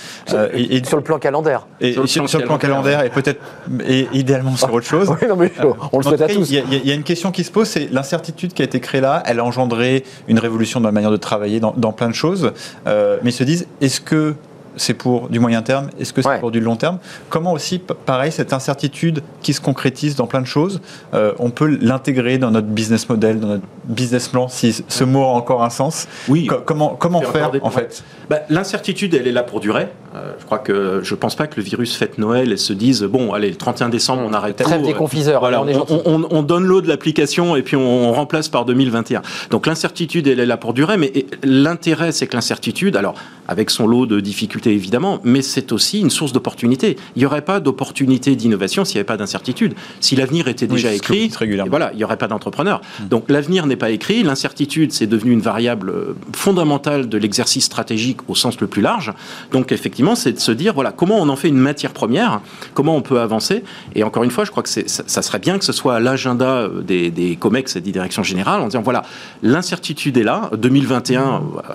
[0.54, 1.66] et, sur le plan calendaire.
[1.80, 3.40] Et, sur, le plan calendaire et peut-être
[3.86, 5.08] et idéalement sur autre chose.
[5.22, 5.52] oui, non, mais
[5.92, 6.50] on le souhaite à tous.
[6.50, 9.22] Il y, a une question qui se pose, c'est l'incertitude qui a été créée là.
[9.26, 12.52] Elle a engendré une révolution dans la manière de travailler dans, dans plein de choses.
[12.86, 14.34] mais ils se disent, est-ce que
[14.76, 16.98] c'est pour du moyen terme Est-ce que c'est pour du long terme?
[17.28, 20.80] Comment aussi, pareil, cette incertitude qui se concrétise dans plein de choses,
[21.14, 25.22] euh, on peut l'intégrer dans notre business model, dans notre business plan, si ce mot
[25.24, 26.06] a encore un sens?
[26.28, 26.48] Oui.
[26.66, 28.02] comment comment faire, en fait?
[28.30, 29.88] bah, L'incertitude, elle est là pour durer.
[30.14, 33.02] Euh, je crois que je pense pas que le virus fête Noël et se dise
[33.02, 35.74] bon allez le 31 décembre on arrête Trêve tout, des euh, confiseurs, Voilà, on est
[35.74, 37.80] on, on- on donne l'eau de l'application et puis on,
[38.10, 39.22] on remplace par 2021.
[39.48, 41.10] Donc l'incertitude elle est là pour durer, mais
[41.42, 43.14] l'intérêt c'est que l'incertitude, alors
[43.48, 46.96] avec son lot de difficultés évidemment, mais c'est aussi une source d'opportunité.
[47.16, 49.74] Il n'y aurait pas d'opportunité d'innovation s'il n'y avait pas d'incertitude.
[50.00, 51.30] Si l'avenir était déjà écrit,
[51.68, 52.80] voilà, il n'y aurait pas d'entrepreneur.
[53.10, 58.18] Donc l'avenir n'est pas écrit, l'incertitude c'est devenu une variable euh, fondamentale de l'exercice stratégique
[58.28, 59.12] au sens le plus large.
[59.52, 62.40] Donc effectivement, c'est de se dire voilà comment on en fait une matière première,
[62.74, 63.64] comment on peut avancer.
[63.94, 66.00] Et encore une fois, je crois que ça, ça serait bien que ce soit à
[66.00, 69.02] l'agenda euh, des, des COMEX et des directions générales en disant voilà
[69.42, 71.20] l'incertitude est là, 2021.
[71.22, 71.74] euh,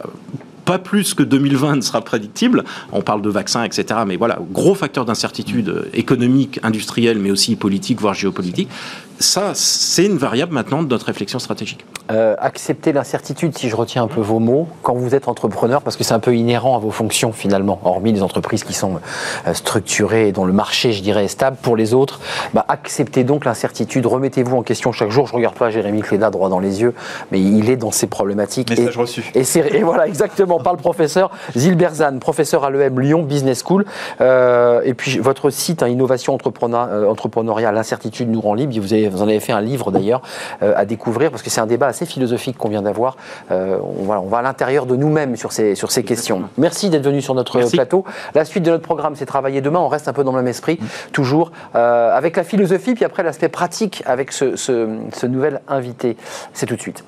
[0.68, 2.66] pas plus que 2020 ne sera prédictible.
[2.92, 4.02] On parle de vaccins, etc.
[4.06, 8.68] Mais voilà, gros facteur d'incertitude euh, économique, industrielle, mais aussi politique, voire géopolitique.
[9.20, 11.86] Ça, c'est une variable maintenant de notre réflexion stratégique.
[12.12, 15.98] Euh, accepter l'incertitude, si je retiens un peu vos mots, quand vous êtes entrepreneur, parce
[15.98, 19.00] que c'est un peu inhérent à vos fonctions finalement, hormis les entreprises qui sont
[19.48, 21.58] euh, structurées et dont le marché, je dirais, est stable.
[21.62, 22.20] Pour les autres,
[22.54, 25.28] bah, acceptez donc l'incertitude, remettez-vous en question chaque jour.
[25.28, 26.94] Je regarde pas Jérémy Cléda droit dans les yeux,
[27.32, 28.70] mais il est dans ses problématiques.
[28.70, 29.32] Message Et- reçu.
[29.36, 33.86] Et, voilà, exactement, par le professeur Zilber Zan, professeur à l'EM Lyon Business School.
[34.22, 38.74] Euh, et puis votre site, hein, Innovation Entrepreneur, euh, Entrepreneuriat, l'incertitude nous rend libre.
[38.80, 40.22] Vous, avez, vous en avez fait un livre d'ailleurs
[40.64, 43.18] euh, à découvrir, parce que c'est un débat assez philosophique qu'on vient d'avoir.
[43.52, 46.44] Euh, on, voilà, on va à l'intérieur de nous-mêmes sur ces, sur ces questions.
[46.58, 47.76] Merci d'être venu sur notre Merci.
[47.76, 48.04] plateau.
[48.36, 49.80] La suite de notre programme, c'est Travailler demain.
[49.80, 50.80] On reste un peu dans le même esprit,
[51.12, 56.18] toujours euh, avec la philosophie, puis après l'aspect pratique avec ce, ce- ce nouvel invité.
[56.54, 57.04] C'est tout de suite.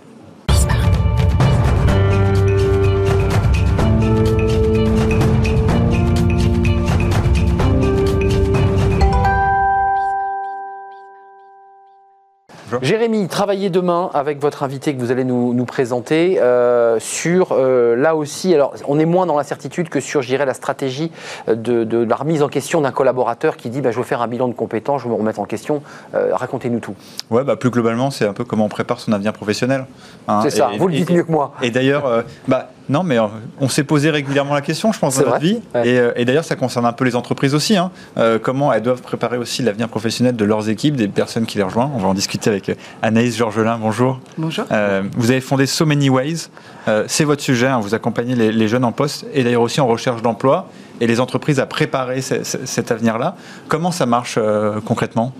[12.82, 17.96] Jérémy, travaillez demain avec votre invité que vous allez nous, nous présenter euh, sur, euh,
[17.96, 21.12] là aussi, alors on est moins dans l'incertitude que sur, je dirais, la stratégie
[21.48, 24.28] de, de la remise en question d'un collaborateur qui dit bah, je veux faire un
[24.28, 25.82] bilan de compétences, je veux me remettre en question.
[26.16, 26.96] Euh, Racontez-nous tout.
[27.30, 29.86] Ouais, bah, plus globalement, c'est un peu comment on prépare son avenir professionnel.
[30.28, 30.40] hein.
[30.44, 31.54] C'est ça, Et- vous le et- dites mieux que moi.
[31.62, 33.28] Et d'ailleurs, euh, bah, non, mais euh,
[33.60, 35.60] on s'est posé régulièrement la question, je pense, dans notre vie.
[35.76, 35.88] Ouais.
[35.88, 37.78] Et, euh, et d'ailleurs, ça concerne un peu les entreprises aussi.
[37.78, 37.92] hein.
[38.18, 41.64] Euh, comment elles doivent préparer aussi l'avenir professionnel de leurs équipes, des personnes qui les
[41.64, 41.92] rejoignent.
[41.96, 42.72] On va en discuter avec
[43.02, 43.78] Anaïs Georgelin.
[43.80, 44.20] Bonjour.
[44.38, 44.66] Bonjour.
[44.72, 46.48] Euh, vous avez fondé So Many Ways.
[46.88, 47.68] Euh, c'est votre sujet.
[47.68, 47.80] hein.
[47.80, 50.68] Vous accompagnez les, les jeunes en poste et d'ailleurs aussi en recherche d'emploi
[51.02, 53.36] et les entreprises à préparer ce- ce- cet avenir-là.
[53.68, 55.34] Comment ça marche euh, concrètement?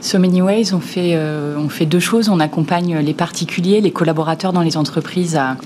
[0.00, 2.28] So Many Ways, on fait, euh, on fait deux choses.
[2.28, 5.56] On accompagne les particuliers, les collaborateurs dans les entreprises à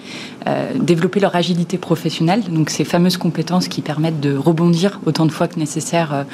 [0.47, 5.31] euh, développer leur agilité professionnelle, donc ces fameuses compétences qui permettent de rebondir autant de
[5.33, 6.25] fois que nécessaire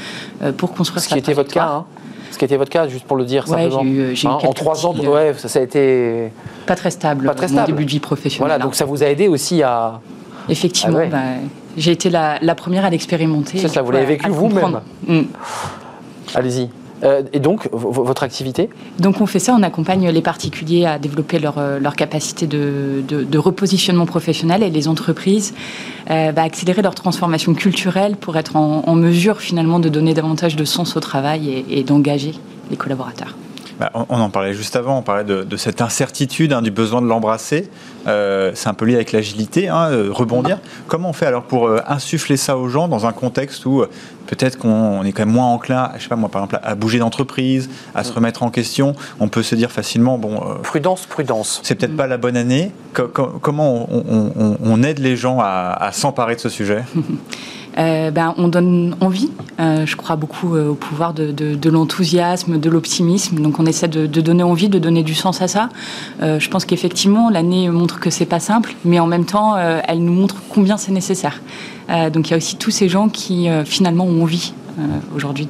[0.42, 1.84] euh, pour construire Ce sa qui était votre cas, hein
[2.30, 3.84] ce qui était votre cas, juste pour le dire Ouais, simplement.
[3.84, 6.30] eu, Hein, en trois ans, ouais, ça, ça a été.
[6.66, 7.66] Pas très stable, Pas très mon stable.
[7.72, 8.48] début de vie professionnelle.
[8.48, 8.66] Voilà, hein.
[8.66, 10.00] donc ça vous a aidé aussi à.
[10.50, 11.08] Effectivement, Ah ouais.
[11.08, 11.18] bah,
[11.76, 13.58] j'ai été la, la première à l'expérimenter.
[13.66, 14.80] Ça, du vous l'avez vécu vous-même.
[15.06, 15.20] Mm.
[16.34, 16.68] Allez-y.
[17.04, 21.38] Euh, et donc, votre activité Donc on fait ça, on accompagne les particuliers à développer
[21.38, 25.54] leur, euh, leur capacité de, de- de repositionnement professionnel et les entreprises
[26.10, 30.56] euh, bah, accélérer leur transformation culturelle pour être en, en mesure finalement de donner davantage
[30.56, 32.34] de sens au travail et, et d'engager
[32.70, 33.36] les collaborateurs.
[33.78, 36.72] Bah, on, on en parlait juste avant, on parlait de, de cette incertitude, hein, du
[36.72, 37.70] besoin de l'embrasser.
[38.08, 40.58] Euh, c'est un peu lié avec l'agilité, hein, euh, rebondir.
[40.88, 43.88] Comment on fait alors pour euh, insuffler ça aux gens dans un contexte où euh,
[44.28, 46.74] peut-être qu'on on est quand même moins enclin, je sais pas moi par exemple, à
[46.76, 51.06] bouger d'entreprise, à se remettre en question On peut se dire facilement, bon, euh, Prudence,
[51.06, 51.60] prudence.
[51.64, 52.70] c'est peut-être pas la bonne année.
[52.94, 56.48] Co- co- comment on, on- on- on aide les gens à, à s'emparer de ce
[56.48, 56.84] sujet?
[57.76, 59.30] Euh, ben, on donne envie.
[59.60, 63.38] Euh, je crois beaucoup euh, au pouvoir de, l'enthousiasme, de l'optimisme.
[63.40, 65.68] Donc on essaie de, de donner envie, de donner du sens à ça.
[66.20, 70.12] Je pense qu'effectivement, l'année montre que c'est pas simple, mais en même temps, elle nous
[70.12, 71.40] montre combien c'est nécessaire.
[71.90, 74.82] Euh, donc il y a aussi tous ces gens qui euh, finalement ont envie euh,
[75.16, 75.48] aujourd'hui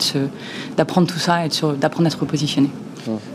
[0.77, 1.49] d'apprendre tout ça et
[1.81, 2.71] d'apprendre à se repositionner.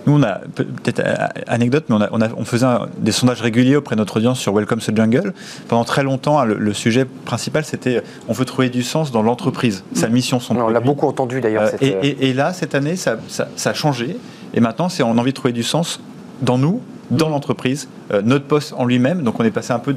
[0.05, 1.01] Nous, on a peut- peut-être
[1.47, 4.17] anecdote, mais on, a- on, a- on faisait un- des sondages réguliers auprès de notre
[4.17, 5.33] audience sur Welcome to Jungle.
[5.67, 9.23] Pendant très longtemps, hein, le, le sujet principal, c'était on veut trouver du sens dans
[9.23, 11.63] l'entreprise, sa mission, son On l'a beaucoup entendu d'ailleurs.
[11.63, 14.17] Euh, cette, et, et- et là, cette année, ça, ça- ça a changé.
[14.53, 15.99] Et maintenant, c'est on a envie de trouver du sens
[16.43, 19.23] dans nous, dans l'entreprise, euh, notre poste en lui-même.
[19.23, 19.95] Donc, on est passé un peu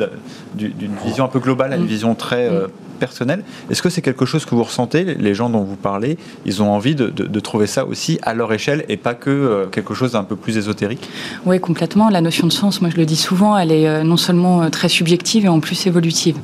[0.54, 0.72] d'une
[1.04, 1.86] vision un peu globale à une Mm.
[1.86, 3.44] vision très euh, personnelle.
[3.70, 6.70] Est-ce que c'est quelque chose que vous ressentez Les- gens dont vous parlez, ils ont
[6.72, 9.92] envie de, de- de trouver ça aussi à leur échelle et pas que euh, quelque
[9.92, 11.08] chose d'un peu plus ésotérique?
[11.44, 12.08] Oui, complètement.
[12.08, 14.68] La notion de sens, moi je le dis souvent, elle est euh, non seulement euh,
[14.70, 16.38] très subjective et en plus évolutive.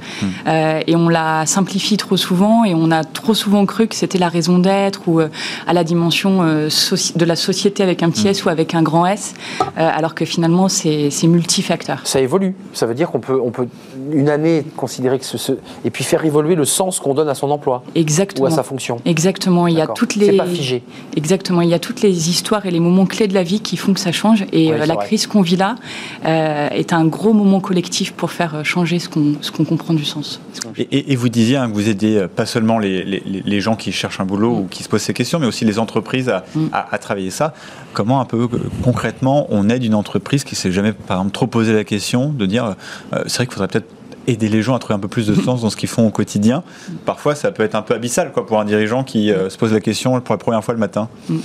[0.46, 4.18] Euh, et on la simplifie trop souvent et on a trop souvent cru que c'était
[4.18, 5.28] la raison d'être ou euh,
[5.66, 8.82] à la dimension euh, soci- de la société avec un petit S ou avec un
[8.82, 12.00] grand S, euh, alors que finalement c'est c'est multifacteur.
[12.04, 12.54] Ça évolue.
[12.74, 13.68] Ça veut dire qu'on peut, on peut
[14.12, 15.52] une année considérer que ce, ce-
[15.84, 18.44] et puis faire évoluer évoluer le sens qu'on donne à son emploi Exactement.
[18.44, 19.00] ou à sa fonction.
[19.05, 19.66] Exactement.
[19.66, 20.83] Il y a toutes C'est les pas figé.
[21.16, 21.61] Exactement.
[21.62, 23.92] Il y a toutes les histoires et les moments clés de la vie qui font
[23.94, 24.42] que ça change.
[24.52, 25.07] Et Oui, euh, la vrai.
[25.07, 25.76] crise qu'on vit là
[26.26, 29.94] euh, est un gros moment collectif pour faire euh, changer ce qu'on ce qu'on comprend
[29.94, 30.40] du sens.
[30.76, 33.42] Et, et- et vous disiez hein, que vous aidiez euh, pas seulement les, les- les-
[33.44, 35.78] les gens qui cherchent un boulot ou qui se posent ces questions, mais aussi les
[35.78, 36.66] entreprises à, Mm.
[36.72, 37.55] à- à travailler ça.
[37.92, 38.48] Comment un peu
[38.83, 42.46] concrètement on aide une entreprise qui s'est jamais, par exemple, trop posé la question de
[42.46, 42.74] dire,
[43.12, 43.88] euh, c'est vrai qu'il faudrait peut-être
[44.26, 46.11] aider les gens à trouver un peu plus de sens dans ce qu'ils font au
[46.11, 46.62] quotidien.
[47.04, 49.72] Parfois, ça peut être un peu abyssal quoi, pour un dirigeant qui euh, se pose
[49.72, 51.08] la question pour la première fois le matin.
[51.28, 51.42] Bon,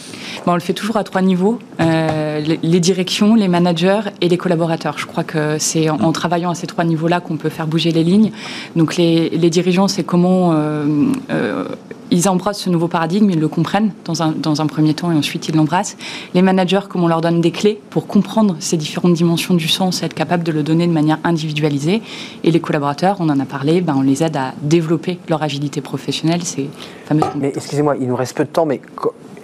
[0.47, 4.97] on le fait toujours à trois niveaux euh, les, directions, les managers et les collaborateurs.
[4.97, 8.03] Je crois que c'est en, travaillant à ces trois niveaux-là qu'on peut faire bouger les
[8.03, 8.31] lignes.
[8.75, 11.65] Donc, les, les dirigeants, c'est comment euh,
[12.11, 15.15] ils embrassent ce nouveau paradigme, ils le comprennent dans un, dans un premier temps et
[15.15, 15.97] ensuite ils l'embrassent.
[16.33, 20.01] Les managers, comment on leur donne des clés pour comprendre ces différentes dimensions du sens
[20.01, 22.01] et être capable de le donner de manière individualisée?
[22.43, 25.81] Et les collaborateurs, on en a parlé, ben, on les aide à développer leur agilité
[25.81, 26.69] professionnelle, ces
[27.05, 28.81] fameuses Mais excusez-moi, il nous reste peu de temps, mais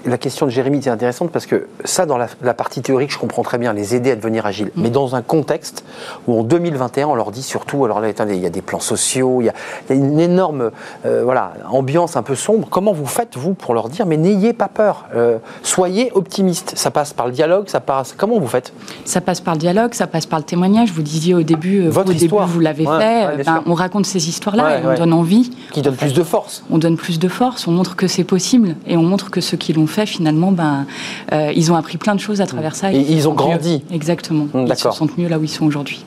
[0.06, 3.18] la question de Jérémy est intéressante parce que ça, dans la, la partie théorique, je
[3.18, 4.72] comprends très bien, les aider à devenir agiles.
[4.76, 5.86] Mais dans un contexte
[6.28, 8.80] où en 2021, on leur dit surtout, alors là, attendez, il y a des plans
[8.80, 9.54] sociaux, il y a,
[9.90, 10.72] il y a une énorme
[11.06, 12.68] euh, voilà, ambiance un peu sombre.
[12.70, 16.92] Comment vous faites, vous, pour leur dire, mais n'ayez pas peur, euh, soyez optimistes Ça
[16.92, 18.14] passe par le dialogue, ça passe.
[18.18, 18.74] Comment vous faites?
[19.06, 20.92] Ça passe par le dialogue, ça passe par le témoignage.
[20.92, 22.48] Vous disiez au début, euh, Votre vous, au début, histoire.
[22.48, 23.26] vous l'avez Ouais, fait.
[23.38, 25.52] ouais, ben, on raconte ces histoires-là Ouais, et on donne envie.
[25.72, 28.76] Qui donne plus de force On donne plus de force, on montre que c'est possible
[28.88, 30.86] et on montre que ceux qui l'ont fait, finalement, ben,
[31.32, 32.92] euh, ils ont appris plein de choses à travers ça.
[32.92, 33.82] Et ils ont grandi.
[33.90, 33.96] mieux.
[33.96, 34.48] Exactement.
[34.54, 36.04] Hum, Ils se sentent mieux là où ils sont aujourd'hui.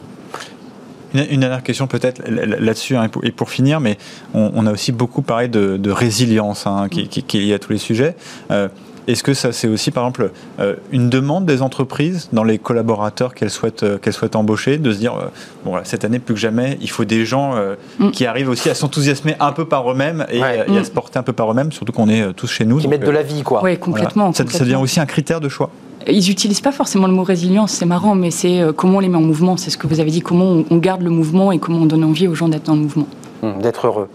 [1.14, 3.96] Une, dernière question peut-être là- là- là-dessus, hein, et, pour, et pour finir, mais
[4.34, 7.54] on, on a aussi beaucoup parlé de, de résilience hein, qui, qui- qui est liée
[7.54, 8.16] à tous les sujets.
[8.50, 8.68] Euh,
[9.08, 13.34] Est-ce que ça, c'est aussi, par exemple, euh, une demande des entreprises dans les collaborateurs
[13.34, 15.26] qu'elles souhaitent, euh, qu'elles souhaitent embaucher, de se dire, euh,
[15.64, 18.10] bon, voilà, cette année, plus que jamais, il faut des gens euh, Mm.
[18.10, 20.64] qui arrivent aussi à s'enthousiasmer un peu par eux-mêmes et, Ouais.
[20.68, 20.84] et à Mm.
[20.84, 22.78] se porter un peu par eux-mêmes, surtout qu'on est tous chez nous.
[22.78, 23.58] Qui donc, mettent de la vie, quoi.
[23.58, 23.76] Oui, voilà.
[23.76, 24.32] complètement.
[24.32, 25.70] Ça, devient aussi un critère de choix.
[26.08, 29.16] Ils n'utilisent pas forcément le mot résilience, c'est marrant, mais c'est comment on les met
[29.18, 29.56] en mouvement.
[29.56, 31.86] C'est ce que vous avez dit, comment on, on garde le mouvement et comment on
[31.86, 33.06] donne envie aux gens d'être dans le mouvement.
[33.42, 34.08] Hum, d'être heureux.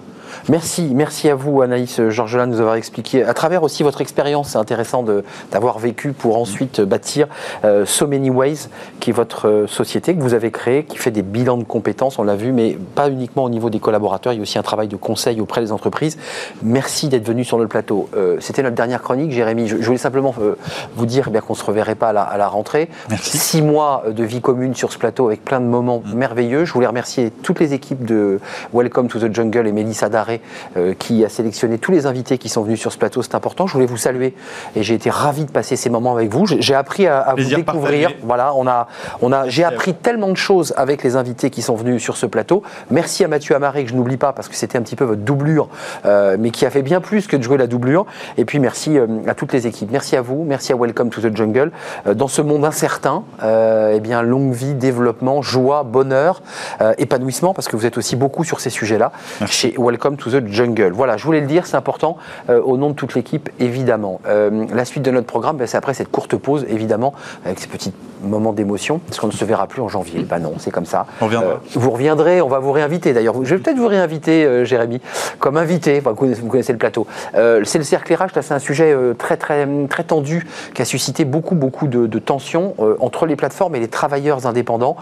[0.49, 4.49] Merci, merci à vous Anaïs Georgelin de nous avoir expliqué, à travers aussi votre expérience,
[4.49, 5.03] c'est intéressant
[5.51, 7.27] d'avoir vécu pour ensuite bâtir
[7.63, 8.67] euh, So Many Ways,
[8.99, 12.19] qui est votre euh, société que vous avez créée, qui fait des bilans de compétences,
[12.19, 14.63] on l'a vu, mais pas uniquement au niveau des collaborateurs, il y a aussi un
[14.63, 16.17] travail de conseil auprès des entreprises.
[16.63, 18.09] Merci d'être venu sur notre plateau.
[18.15, 19.67] Euh, C'était notre dernière chronique, Jérémy.
[19.67, 20.55] Je, je voulais simplement euh,
[20.95, 22.89] vous dire eh bien qu'on ne se reverrait pas à la, à la rentrée.
[23.09, 23.37] Merci.
[23.37, 26.65] Six mois de vie commune sur ce plateau avec plein de moments merveilleux.
[26.65, 28.39] Je voulais remercier toutes les équipes de
[28.73, 30.41] Welcome to the Jungle et Mélissa Daré
[30.77, 33.23] euh, qui a sélectionné tous les invités qui sont venus sur ce plateau.
[33.23, 33.65] C'est important.
[33.65, 34.35] Je voulais vous saluer
[34.75, 36.45] et j'ai été ravi de passer ces moments avec vous.
[36.45, 38.09] J'ai appris à, à vous découvrir.
[38.09, 38.17] partagé.
[38.23, 38.87] Voilà, on a,
[39.21, 42.27] on a, j'ai appris tellement de choses avec les invités qui sont venus sur ce
[42.27, 42.61] plateau.
[42.91, 45.21] Merci à Mathieu Amaré que je n'oublie pas parce que c'était un petit peu votre
[45.21, 45.69] doublure,
[46.05, 48.05] euh, mais qui a fait bien plus que de jouer la doublure.
[48.37, 49.89] Et puis merci euh, à toutes les équipes.
[49.91, 50.43] Merci à vous.
[50.43, 51.71] Merci à Welcome to the Jungle.
[52.05, 56.41] Dans ce monde incertain, euh, eh bien longue vie, développement, joie, bonheur,
[56.81, 59.11] euh, épanouissement, parce que vous êtes aussi beaucoup sur ces sujets-là
[59.47, 60.91] chez Welcome to the Jungle.
[60.91, 62.17] Voilà, je voulais le dire, c'est important
[62.49, 64.21] euh, au nom de toute l'équipe, évidemment.
[64.27, 67.13] Euh, la suite de notre programme, ben, c'est après cette courte pause, évidemment,
[67.45, 67.93] avec ces petits
[68.23, 70.23] moments d'émotion, parce qu'on ne se verra plus en janvier.
[70.23, 71.05] Ben non, c'est comme ça.
[71.21, 71.49] On reviendra.
[71.49, 73.35] Euh, vous reviendrez, on va vous réinviter d'ailleurs.
[73.43, 75.01] Je vais peut-être vous réinviter, euh, Jérémy,
[75.39, 75.97] comme invité.
[75.99, 77.07] Enfin, vous, connaissez, vous connaissez le plateau.
[77.35, 80.81] Euh, c'est le cercle RH, là, c'est un sujet euh, très, très, très tendu qui
[80.81, 84.95] a suscité beaucoup, beaucoup de, de tensions entre les plateformes et les travailleurs indépendants,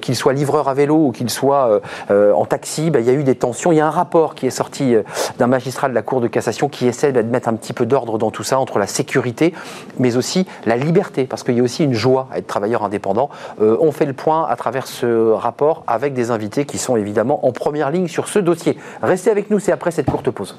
[0.00, 2.90] qu'ils soient livreurs à vélo ou qu'ils soient en taxi.
[2.90, 3.72] ben, il y a eu des tensions.
[3.72, 4.94] Il y a un rapport qui est sorti
[5.38, 8.18] d'un magistrat de la Cour de cassation qui essaie de mettre un petit peu d'ordre
[8.18, 9.52] dans tout ça, entre la sécurité,
[9.98, 13.30] mais aussi la liberté, parce qu'il y a aussi une joie à être travailleur indépendant.
[13.60, 17.46] Euh, on fait le point à travers ce rapport avec des invités qui sont évidemment
[17.46, 18.78] en première ligne sur ce dossier.
[19.02, 20.56] Restez avec nous, c'est après cette courte pause.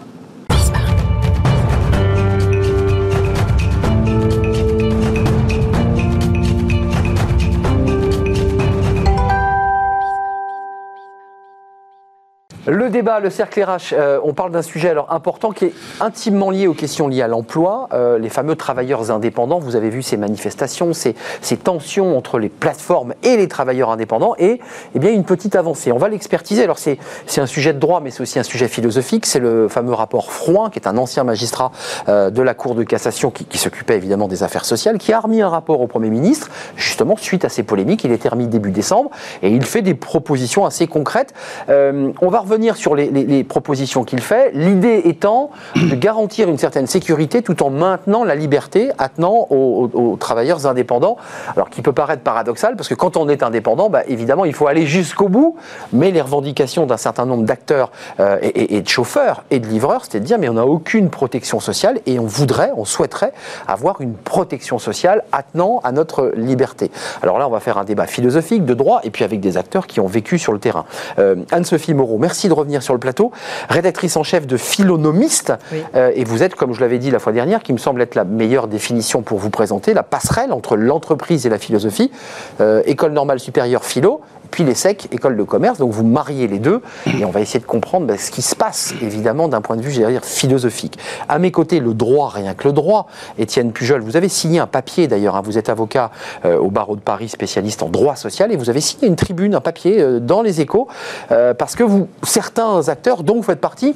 [12.70, 16.50] Le débat, le cercle RH, euh, on parle d'un sujet alors important qui est intimement
[16.52, 19.58] lié aux questions liées à l'emploi, euh, les fameux travailleurs indépendants.
[19.58, 24.36] Vous avez vu ces manifestations, ces, ces tensions entre les plateformes et les travailleurs indépendants,
[24.38, 24.60] et
[24.94, 25.94] eh bien une petite avancée.
[25.94, 26.62] On va l'expertiser.
[26.62, 26.98] Alors c'est
[27.38, 29.28] un sujet de droit, mais c'est aussi un sujet philosophique.
[29.28, 31.72] C'est le fameux rapport Frouin, qui est un ancien magistrat
[32.10, 35.22] euh, de la Cour de cassation qui, qui s'occupait évidemment des affaires sociales, qui a
[35.22, 38.04] remis un rapport au Premier ministre, justement suite à ces polémiques.
[38.04, 39.10] Il était remis début décembre,
[39.42, 41.34] et il fait des propositions assez concrètes.
[41.70, 46.88] Euh, on va revenir sur les, propositions qu'il fait, l'idée étant de garantir une certaine
[46.88, 51.18] sécurité tout en maintenant la liberté attenant aux, travailleurs indépendants.
[51.56, 54.68] Alors qui peut paraître paradoxal, parce que quand on est indépendant, bah, évidemment, il faut
[54.68, 55.56] aller jusqu'au bout,
[55.94, 60.20] mais les revendications d'un certain nombre d'acteurs euh, et de chauffeurs et de livreurs, c'était
[60.20, 63.34] de dire, mais on n'a aucune protection sociale et on voudrait, on souhaiterait
[63.68, 66.92] avoir une protection sociale attenant à notre liberté.
[67.22, 69.88] Alors là, on va faire un débat philosophique de droit et puis avec des acteurs
[69.88, 70.86] qui ont vécu sur le terrain.
[71.20, 73.32] Euh, Anne-Sophie Moreau, merci de revenir sur le plateau,
[73.70, 75.84] rédactrice en chef de Philonomiste, Oui.
[75.96, 78.16] euh, et vous êtes, comme je l'avais dit la fois dernière, qui me semble être
[78.16, 82.12] la meilleure définition pour vous présenter, la passerelle entre l'entreprise et la philosophie,
[82.60, 86.82] Euh, école normale supérieure philo, puis l'ESSEC, école de commerce, donc vous mariez les deux,
[87.06, 89.82] et on va essayer de comprendre bah, ce qui se passe, évidemment, d'un point de
[89.82, 90.98] vue, dire, philosophique.
[91.28, 93.08] À mes côtés, le droit, rien que le droit.
[93.38, 96.12] Étienne Pujol, vous avez signé un papier d'ailleurs, hein, vous êtes avocat
[96.46, 99.56] euh, au barreau de Paris, spécialiste en droit social, et vous avez signé une tribune,
[99.56, 100.88] un papier euh, dans les échos,
[101.32, 103.96] euh, parce que vous, certains acteurs dont vous faites partie,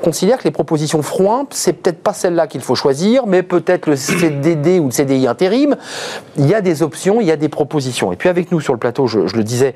[0.00, 3.96] considèrent que les propositions Froin, c'est peut-être pas celle-là qu'il faut choisir, mais peut-être le
[3.96, 5.76] CDD ou le CDI intérim.
[6.36, 8.12] Il y a des options, il y a des propositions.
[8.12, 9.74] Et puis avec nous sur le plateau, je, le disais,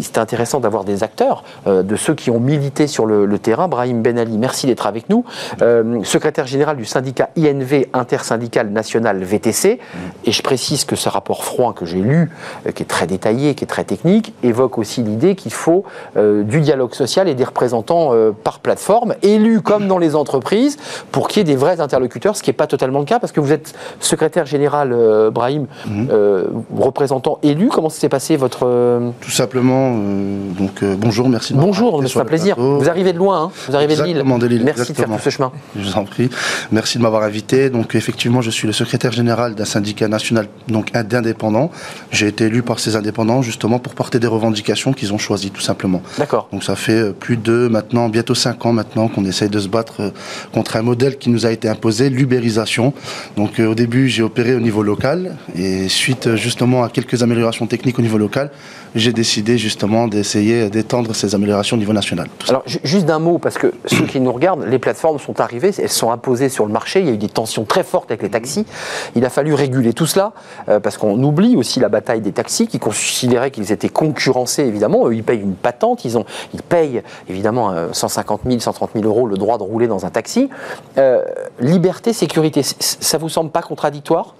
[0.00, 3.68] c'était intéressant d'avoir des acteurs, euh, de ceux qui ont milité sur le, terrain.
[3.68, 5.24] Brahim Ben Ali, merci d'être avec nous,
[5.60, 9.78] Euh, secrétaire général du syndicat INV intersyndical national VTC.
[10.24, 12.30] Et je précise que ce rapport Froin que j'ai lu,
[12.66, 15.84] euh, qui est très détaillé, qui est très technique, évoque aussi l'idée qu'il faut
[16.16, 20.76] du dialogue social et des représentants par plateforme, élus comme dans les entreprises,
[21.12, 23.32] pour qu'il y ait des vrais interlocuteurs, ce qui n'est pas totalement le cas, parce
[23.32, 25.66] que vous êtes secrétaire général, euh, Brahim,
[26.10, 26.44] euh,
[26.76, 27.68] représentant élu.
[27.68, 28.66] Comment s'est passé votre...
[28.66, 32.54] euh, Tout simplement, euh, donc bonjour, merci de Bonjour, invité c'est un plaisir.
[32.56, 32.78] plateau.
[32.78, 34.62] Vous arrivez de loin, hein vous arrivez de Exactement, de Lille.
[34.64, 35.52] Merci de faire tout ce chemin.
[35.76, 36.30] Je vous en prie.
[36.72, 37.70] Merci de m'avoir invité.
[37.70, 41.70] Donc effectivement, je suis le secrétaire général d'un syndicat national donc d'indépendants.
[42.10, 45.60] J'ai été élu par ces indépendants justement pour porter des revendications qu'ils ont choisies tout
[45.60, 46.02] simplement.
[46.18, 46.48] D'accord.
[46.52, 50.00] Donc ça fait plus de maintenant, bientôt cinq ans maintenant qu'on essaye de se battre
[50.00, 50.10] euh,
[50.52, 52.92] contre un modèle qui nous a été imposé, l'ubérisation.
[53.36, 57.22] Donc euh, au début, j'ai opéré au niveau local et suite euh, justement à quelques
[57.22, 58.50] améliorations techniques au niveau local,
[58.96, 62.26] j'ai décidé justement d'essayer d'étendre ces améliorations au niveau national.
[62.48, 65.70] Alors, ju- juste d'un mot, parce que ceux qui nous regardent, les plateformes sont arrivées,
[65.78, 68.22] elles sont imposées sur le marché, il y a eu des tensions très fortes avec
[68.22, 68.66] les taxis.
[69.14, 70.32] Il a fallu réguler tout cela,
[70.68, 75.06] euh, parce qu'on oublie aussi la bataille des taxis, qui considéraient qu'ils étaient concurrencés, évidemment.
[75.08, 79.04] Eux, ils payent une patente, ils, ont, ils payent, évidemment, euh, 150 000, 130 000
[79.04, 80.48] euros le droit de rouler dans un taxi.
[80.96, 81.22] Euh,
[81.60, 84.34] liberté, sécurité, ça vous semble pas contradictoire?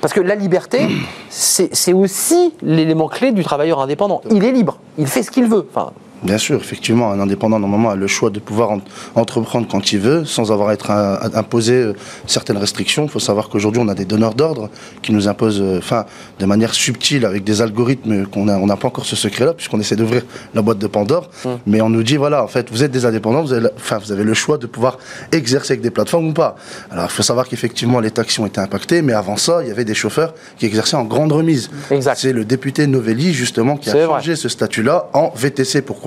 [0.00, 0.86] Parce que la liberté,
[1.28, 3.95] c'est aussi l'élément clé du travailleur indépendant.
[4.30, 5.66] Il est libre, il fait ce qu'il veut.
[5.70, 8.80] Enfin, Bien sûr, effectivement, un indépendant, normalement, a le choix de pouvoir en-
[9.14, 11.92] entreprendre quand il veut, sans avoir à être à- imposé euh,
[12.26, 13.04] certaines restrictions.
[13.04, 14.70] Il faut savoir qu'aujourd'hui, on a des donneurs d'ordre
[15.02, 16.06] qui nous imposent, euh, enfin,
[16.40, 19.78] de manière subtile, avec des algorithmes qu'on a- on n'a pas encore ce secret-là, puisqu'on
[19.78, 20.22] essaie d'ouvrir
[20.54, 21.28] la boîte de Pandore.
[21.66, 24.10] Mais on nous dit, voilà, en fait, vous êtes des indépendants, vous avez, enfin, vous
[24.10, 24.98] avez le choix de pouvoir
[25.32, 26.56] exercer avec des plateformes ou pas.
[26.90, 29.70] Alors, il faut savoir qu'effectivement, les taxis ont été impactés, mais avant ça, il y
[29.70, 31.70] avait des chauffeurs qui exerçaient en grande remise.
[31.90, 32.16] Exact.
[32.18, 34.06] C'est le député Novelli, justement, qui a vrai.
[34.06, 35.82] changé ce statut-là en VTC.
[35.82, 36.05] Pourquoi?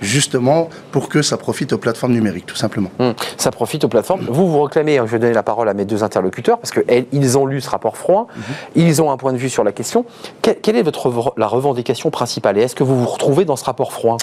[0.00, 2.90] Justement pour que ça profite aux plateformes numériques, tout simplement.
[2.98, 4.26] Hum, Ça profite aux plateformes.
[4.28, 7.38] Vous, vous réclamez, hein, je vais donner la parole à mes deux interlocuteurs, parce qu'ils
[7.38, 8.26] ont lu ce rapport froid,
[8.74, 10.04] ils ont un point de vue sur la question.
[10.42, 12.58] Que- quelle est votre, la revendication principale?
[12.58, 14.16] Et est-ce que vous vous retrouvez dans ce rapport froid?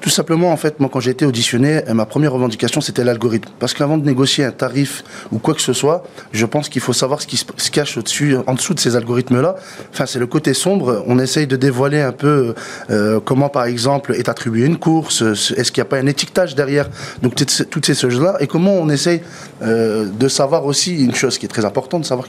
[0.00, 3.50] Tout simplement, en fait, moi, quand j'ai été auditionné, euh, ma première revendication, c'était l'algorithme.
[3.58, 6.92] Parce qu'avant de négocier un tarif ou quoi que ce soit, je pense qu'il faut
[6.92, 9.56] savoir ce qui se cache au-dessus, en dessous de ces algorithmes-là.
[9.92, 11.02] Enfin, c'est le côté sombre.
[11.08, 12.54] On essaye de dévoiler un peu
[12.90, 15.22] euh, comment, par exemple, est attribuée une course.
[15.22, 16.88] euh, Est-ce qu'il n'y a pas un étiquetage derrière
[17.22, 18.36] Donc, toutes ces- choses-là.
[18.38, 19.20] Et comment on essaye
[19.60, 22.28] de savoir aussi une chose qui est très importante, de savoir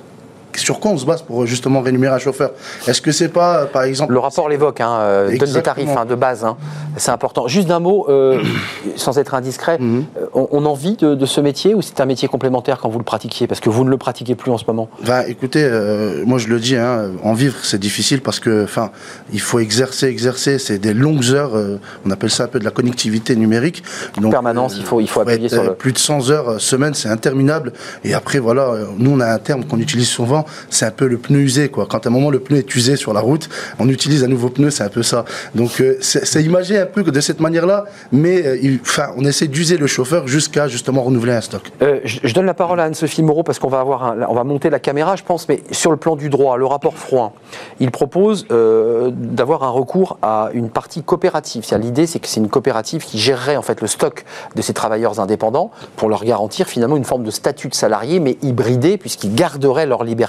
[0.55, 2.51] sur quoi on se base pour justement rémunérer un chauffeur?
[2.87, 6.05] Est-ce que c'est pas, par exemple, Le rapport l'évoque, hein, euh, donne des tarifs hein,
[6.05, 6.57] de base, hein.
[6.97, 7.47] c'est important.
[7.47, 8.41] Juste d'un mot, euh,
[8.95, 10.05] sans être indiscret, Mhm.
[10.17, 12.89] euh, on, on en vit de, de ce métier ou c'est un métier complémentaire quand
[12.89, 13.47] vous le pratiquiez?
[13.47, 14.89] Parce que vous ne le pratiquez plus en ce moment.
[15.05, 18.91] Ben, écoutez, euh, moi je le dis, en vivre c'est difficile parce que, enfin,
[19.33, 21.55] il faut exercer, exercer, c'est des longues heures.
[21.55, 23.83] euh, on appelle ça un peu de la connectivité numérique.
[24.19, 26.93] Donc, Permanence, il faut- il faut appuyer être, sur le- Plus de 100 heures semaine,
[26.93, 27.73] c'est interminable.
[28.03, 30.38] Et après, voilà, nous on a un terme qu'on utilise souvent,
[30.69, 31.87] c'est un peu le pneu usé, quoi.
[31.89, 33.49] Quand à un moment le pneu est usé sur la route,
[33.79, 35.25] on utilise un nouveau pneu, c'est un peu ça.
[35.55, 38.77] Donc euh, c'est imagé un peu de cette manière-là, mais euh,
[39.17, 41.71] on essaie d'user le chauffeur jusqu'à justement renouveler un stock.
[41.81, 45.15] Euh, je, donne la parole à Anne-Sophie Moreau parce qu'on va va monter la caméra,
[45.15, 47.31] je pense, mais sur le plan du droit, le rapport Froin,
[47.79, 51.65] il propose euh, d'avoir un recours à une partie coopérative.
[51.79, 54.25] L'idée, c'est que c'est une coopérative qui gérerait en fait le stock
[54.55, 58.37] de ces travailleurs indépendants pour leur garantir finalement une forme de statut de salarié, mais
[58.41, 60.28] hybridé, puisqu'ils garderaient leur liberté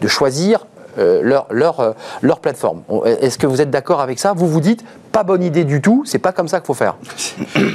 [0.00, 0.66] de choisir
[0.98, 2.82] euh, euh, leur plateforme.
[3.04, 4.32] Est-ce que vous êtes d'accord avec ça?
[4.32, 4.84] Vous vous dites
[5.16, 6.02] pas bonne idée du tout.
[6.04, 6.96] C'est pas comme ça qu'il faut faire.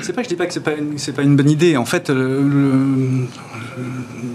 [0.03, 1.75] C'est pas que je dis pas que c'est pas une, pas une bonne idée.
[1.75, 3.25] En fait, le- le-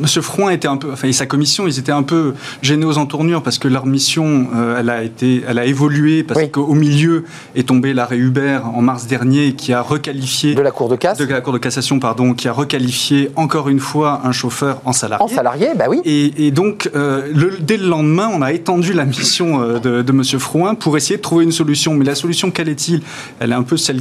[0.01, 2.99] Monsieur Froin était un peu, enfin, et sa commission, ils étaient un peu gênés aux
[2.99, 6.51] entournures parce que leur mission, euh, elle a été, elle a évolué parce Oui.
[6.51, 10.89] qu'au milieu est tombé l'arrêt Hubert en mars dernier qui a requalifié De la cour
[10.89, 14.33] de casse de la Cour de cassation, pardon, qui a requalifié encore une fois un
[14.33, 15.23] chauffeur en salarié.
[15.25, 16.01] en salarié, bah oui.
[16.05, 20.03] Et, et donc, euh, le- dès le lendemain, on a étendu la mission euh, de,
[20.03, 21.95] de Monsieur Frouin pour essayer de trouver une solution.
[21.95, 22.96] Mais la solution, quelle est-il?
[23.41, 24.01] Elle est un peu celle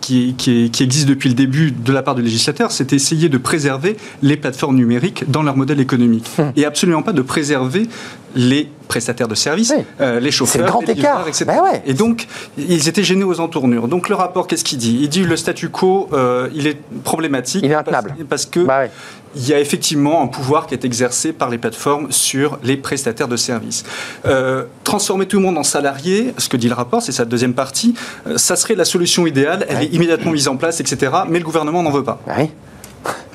[0.00, 3.38] qui, qui- qui existe depuis le début de la part du législateur, c'est essayer de
[3.38, 6.30] préserver les plateformes numériques dans leur modèle économique.
[6.54, 7.88] Et absolument pas de préserver
[8.34, 9.84] les prestataires de services, Oui.
[10.00, 11.44] euh, les chauffeurs, le grand les livreurs, etc.
[11.46, 11.82] Ben ouais.
[11.86, 13.88] Et donc, ils étaient gênés aux entournures.
[13.88, 14.98] Donc, le rapport, qu'est-ce qu'il dit?
[15.00, 17.62] Il dit le statu quo, euh, il est problématique.
[17.64, 18.14] Il est parce- intenable.
[18.28, 18.90] parce que Bah ouais.
[19.34, 23.28] il y a effectivement un pouvoir qui est exercé par les plateformes sur les prestataires
[23.28, 23.84] de services.
[24.26, 27.54] Euh, transformer tout le monde en salarié, ce que dit le rapport, c'est sa deuxième
[27.54, 27.94] partie,
[28.36, 31.12] ça serait la solution idéale, elle est immédiatement mise en place, etc.
[31.28, 32.20] Mais le gouvernement n'en veut pas.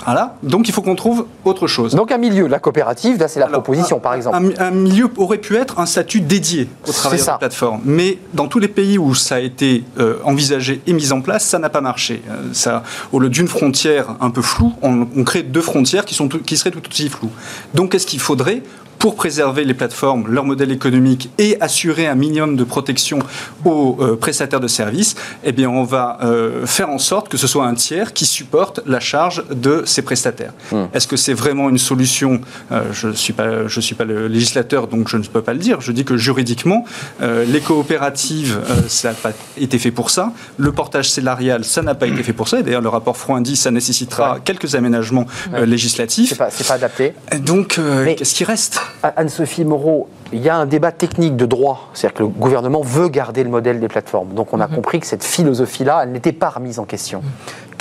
[0.06, 0.36] Voilà.
[0.42, 1.94] Donc il faut qu'on trouve autre chose.
[1.94, 4.38] Donc un milieu, la coopérative, là c'est la Alors, proposition un- par exemple.
[4.58, 7.34] Un, un milieu aurait pu être un statut dédié aux travailleurs ça.
[7.34, 7.82] de plateforme.
[7.86, 11.46] Mais dans tous les pays où ça a été euh, envisagé et mis en place,
[11.46, 12.22] ça n'a pas marché.
[12.30, 16.16] Euh, ça, au lieu d'une frontière un peu floue, on, on crée deux frontières qui,
[16.16, 17.30] sont tout- qui seraient tout aussi floues.
[17.76, 18.64] Donc qu'est-ce qu'il faudrait
[19.02, 23.18] pour préserver les plateformes, leur modèle économique et assurer un minimum de protection
[23.66, 27.48] aux euh, prestataires de services, eh bien, on va euh, faire en sorte que ce
[27.48, 30.54] soit un tiers qui supporte la charge de ces prestataires.
[30.94, 32.42] Est-ce que c'est vraiment une solution?
[32.72, 35.54] Euh, Je ne suis, pas- je suis pas le législateur, donc je ne peux pas
[35.54, 35.82] le dire.
[35.82, 36.86] Je dis que juridiquement,
[37.24, 40.32] euh, les coopératives, euh, ça n'a pas été fait pour ça.
[40.58, 42.60] Le portage salarial, ça n'a pas été fait pour ça.
[42.60, 45.26] Et d'ailleurs, le rapport Froin dit ça nécessitera quelques aménagements
[45.66, 46.30] législatifs.
[46.30, 47.14] C'est pas, pas adapté.
[47.40, 48.80] Donc, euh, qu'est-ce qui reste?
[49.04, 53.10] Anne-Sophie Moreau, il y a un débat technique de droit, c'est-à-dire que le gouvernement veut
[53.10, 54.34] garder le modèle des plateformes.
[54.34, 57.22] Donc on a compris que cette philosophie-là, elle n'était pas remise en question.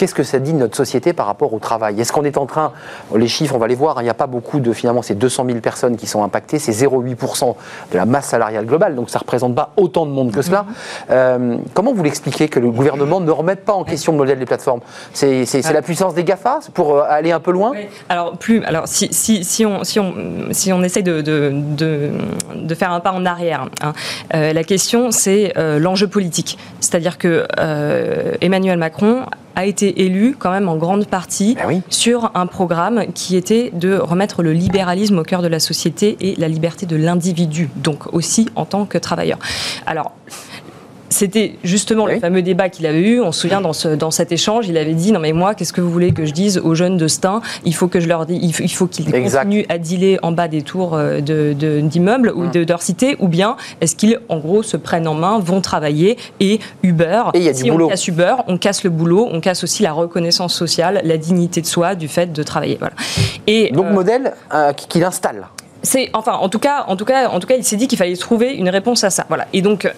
[0.01, 2.01] Qu'est-ce que ça dit de notre société par rapport au travail?
[2.01, 2.73] Est-ce qu'on est en train,
[3.15, 5.15] les chiffres, on va les voir, hein, il n'y a pas beaucoup de, finalement, c'est
[5.15, 7.55] 200 000 personnes qui sont impactées, c'est 0,8%
[7.93, 10.65] de la masse salariale globale, donc ça ne représente pas autant de monde que cela.
[11.11, 14.47] Euh, comment vous l'expliquez que le gouvernement ne remette pas en question le modèle des
[14.47, 14.81] plateformes?
[15.13, 17.73] C'est la puissance des GAFA pour euh, aller un peu loin?
[17.73, 17.87] Oui.
[18.09, 20.15] Alors, plus, alors si, si, si, on, si, on,
[20.53, 22.11] si on essaie de, de, de,
[22.55, 23.93] de faire un pas en arrière, hein,
[24.35, 26.57] euh, la question c'est euh, l'enjeu politique.
[26.81, 27.47] C'est-à-dire que
[28.41, 29.27] Emmanuel Macron
[29.57, 31.83] a été élu quand même en grande partie Ben oui.
[31.89, 36.35] sur un programme qui était de remettre le libéralisme au cœur de la société et
[36.37, 39.39] la liberté de l'individu, donc aussi en tant que travailleur.
[39.87, 40.13] Alors,
[41.21, 42.15] c'était justement Oui.
[42.15, 43.21] le fameux débat qu'il avait eu.
[43.21, 45.73] On se souvient dans, ce, dans cet échange, il avait dit non mais moi, qu'est-ce
[45.73, 47.41] que vous voulez que je dise aux jeunes de Stein?
[47.65, 50.49] Il faut que je leur il faut, il faut qu'ils continuent à dealer en bas
[50.49, 52.51] des tours euh, de- de- d'immeubles ou Hum.
[52.51, 55.61] de, de leur cité, ou bien est-ce qu'ils en gros se prennent en main, vont
[55.61, 57.23] travailler et Uber.
[57.35, 57.87] Et il y a du boulot.
[57.87, 61.61] on casse Uber, on casse le boulot, on casse aussi la reconnaissance sociale, la dignité
[61.61, 62.77] de soi du fait de travailler.
[62.79, 62.95] Voilà.
[63.47, 65.47] Et Donc euh, modèle euh, qui- qu'il installe.
[65.83, 67.99] c'est enfin en tout cas en tout cas en tout cas il s'est dit qu'il
[67.99, 69.91] fallait trouver une réponse à ça voilà et donc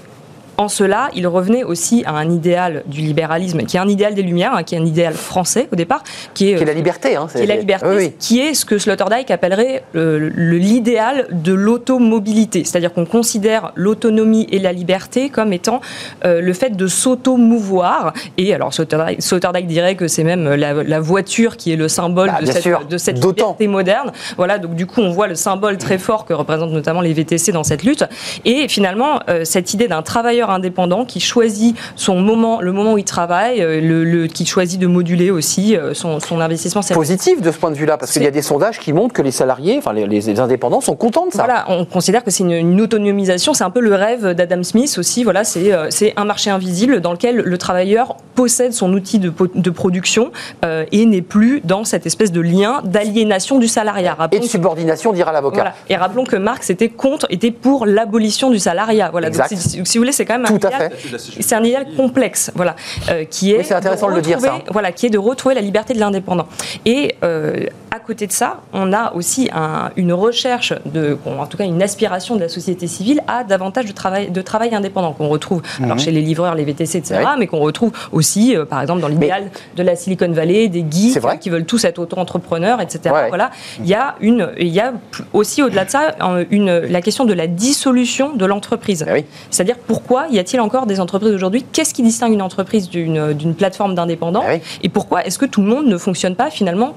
[0.62, 4.22] en cela, il revenait aussi à un idéal du libéralisme, qui est un idéal des
[4.22, 6.02] Lumières, hein, qui est un idéal français au départ,
[6.34, 7.16] qui est, Qui est la liberté.
[7.16, 8.12] Hein, qui est la liberté, Oui, oui.
[8.18, 12.64] qui est ce que Sloterdijk appellerait euh, le- l'idéal de l'automobilité.
[12.64, 15.80] C'est-à-dire qu'on considère l'autonomie et la liberté comme étant
[16.24, 18.12] euh, le fait de s'auto-mouvoir.
[18.38, 22.28] Et alors Sloterdijk, Sloterdijk dirait que c'est même la, la voiture qui est le symbole
[22.28, 24.12] Bah, de cette, de cette liberté moderne.
[24.36, 27.52] Voilà, donc du coup, on voit le symbole très fort que représentent notamment les VTC
[27.52, 28.04] dans cette lutte.
[28.44, 32.98] Et finalement, euh, cette idée d'un travailleur indépendant qui choisit son moment, le moment où
[32.98, 36.82] il travaille, euh, le, le- qui choisit de moduler aussi euh, son, son investissement.
[36.82, 39.14] C'est- Positif de ce point de vue-là, parce qu'il y a des sondages qui montrent
[39.14, 41.44] que les salariés, enfin les, les indépendants, sont contents de ça.
[41.44, 44.94] Voilà, on considère que c'est une, une autonomisation, c'est un peu le rêve d'Adam Smith
[44.98, 45.24] aussi.
[45.24, 49.32] Voilà, c'est euh, c'est un marché invisible dans lequel le travailleur possède son outil de,
[49.54, 50.30] de production
[50.64, 54.16] euh, et n'est plus dans cette espèce de lien d'aliénation du salariat.
[54.32, 55.56] Et de subordination, dira l'avocat.
[55.56, 55.74] Voilà.
[55.88, 59.08] Et rappelons que Marx était contre, était pour l'abolition du salariat.
[59.10, 59.30] Voilà.
[59.30, 61.42] Donc, si vous voulez, c'est quand même Tout un à idéal- fait.
[61.42, 62.76] C'est un idéal complexe, voilà,
[63.10, 63.58] euh, qui est.
[63.70, 64.72] Oui, intéressant de le dire, retrouver- ça.
[64.72, 66.46] Voilà, qui est de retrouver la liberté de l'indépendant.
[66.84, 71.56] Et euh, à côté de ça, on a aussi un- une recherche de, en tout
[71.56, 75.28] cas, une aspiration de la société civile à davantage de travail, de travail indépendant qu'on
[75.28, 77.38] retrouve alors chez les livreurs, les VTC, etc., Mhm.
[77.38, 81.18] Mais qu'on retrouve aussi, euh, par exemple, dans l'idéal de la Silicon Valley, des geeks
[81.20, 81.38] vrai.
[81.38, 83.00] qui veulent tous être auto-entrepreneurs, etc.
[83.14, 83.28] Ouais.
[83.28, 86.14] Voilà, il y a une, il y a p- aussi au-delà de ça
[86.50, 89.04] une, la question de la dissolution de l'entreprise.
[89.08, 89.24] Eh oui.
[89.50, 91.64] C'est-à-dire pourquoi y a-t-il encore des entreprises aujourd'hui?
[91.72, 94.60] Qu'est-ce qui distingue une entreprise d'une d'une plateforme d'indépendants oui.
[94.82, 96.94] Et pourquoi est-ce que tout le monde ne fonctionne pas finalement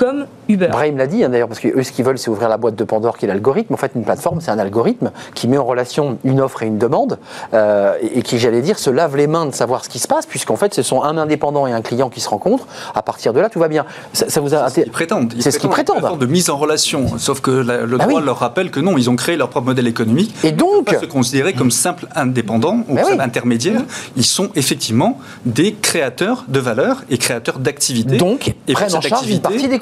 [0.00, 0.68] comme Uber.
[0.68, 2.74] Brahim l'a dit hein, d'ailleurs, parce que eux, ce qu'ils veulent, c'est ouvrir la boîte
[2.74, 3.74] de Pandore qui est l'algorithme.
[3.74, 6.78] En fait, une plateforme, c'est un algorithme qui met en relation une offre et une
[6.78, 7.18] demande
[7.52, 10.24] euh, et, qui, j'allais dire, se lave les mains de savoir ce qui se passe,
[10.24, 12.66] puisqu'en fait, ce sont un indépendant et un client qui se rencontrent.
[12.94, 13.84] À partir de là, tout va bien.
[14.14, 15.34] Ça, ça vous a Ils prétendent.
[15.36, 16.20] Ils C'est ce qu'ils prétendent une prétendent.
[16.20, 17.18] de mise en relation.
[17.18, 18.24] Sauf que la- le Bah droit oui.
[18.26, 20.34] leur rappelle que non, ils ont créé leur propre modèle économique.
[20.44, 23.10] Et donc, Ils ne peuvent pas se considérer comme simples indépendants ou Bah oui.
[23.10, 23.82] simples intermédiaires.
[24.16, 28.16] Ils sont effectivement des créateurs de valeur et créateurs d'activités.
[28.16, 29.78] donc, et prennent en charge une partie des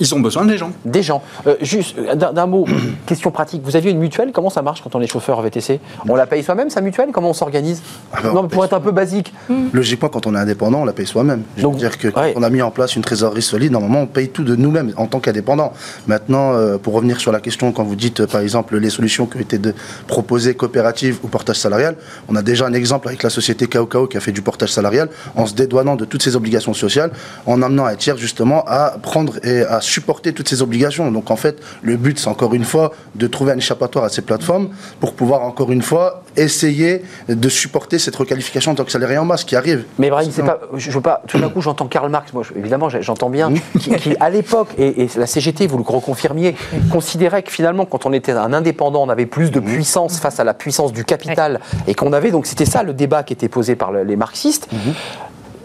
[0.00, 0.70] Ils ont besoin des gens.
[0.84, 1.22] des gens.
[1.46, 2.66] Euh, juste euh, d'un mot,
[3.06, 3.62] question pratique.
[3.64, 6.42] Vous aviez une mutuelle Comment ça marche quand on est chauffeur VTC On la paye
[6.42, 7.10] soi-même, sa mutuelle?
[7.12, 7.82] Comment on s'organise?
[8.12, 9.32] Ah ben, on Non, mais pour être un peu basique.
[9.72, 11.42] Logiquement, quand on est indépendant, on la paye soi-même.
[11.56, 12.34] Je Donc, veux dire que quand ouais.
[12.36, 15.06] on a mis en place une trésorerie solide, normalement, on paye tout de nous-mêmes en
[15.06, 15.72] tant qu'indépendant.
[16.06, 19.26] Maintenant, euh, pour revenir sur la question, quand vous dites, euh, par exemple, les solutions
[19.26, 19.74] qui ont été de
[20.06, 21.96] proposer coopératives ou portage salarial,
[22.28, 25.08] on a déjà un exemple avec la société KOKO qui a fait du portage salarial
[25.36, 27.10] en se dédouanant de toutes ses obligations sociales,
[27.46, 31.10] en amenant un tiers justement à prendre et à supporter toutes ces obligations.
[31.10, 34.22] Donc en fait, le but, c'est encore une fois de trouver un échappatoire à ces
[34.22, 34.70] plateformes
[35.00, 39.24] pour pouvoir encore une fois essayer de supporter cette requalification en tant que salarié en
[39.24, 39.84] masse qui arrive.
[39.98, 41.22] Mais Brahim, c'est pas, je veux pas.
[41.28, 42.32] Tout d'un coup, j'entends Karl Marx.
[42.32, 43.52] Moi, je- évidemment, j'entends bien.
[43.78, 46.54] Qui, qui, à l'époque, et, et la CGT, vous le reconfirmiez,
[46.90, 50.44] considérait que finalement, quand on était un indépendant, on avait plus de puissance face à
[50.44, 52.30] la puissance du capital, et qu'on avait.
[52.30, 54.68] Donc, c'était ça le débat qui était posé par le- les marxistes.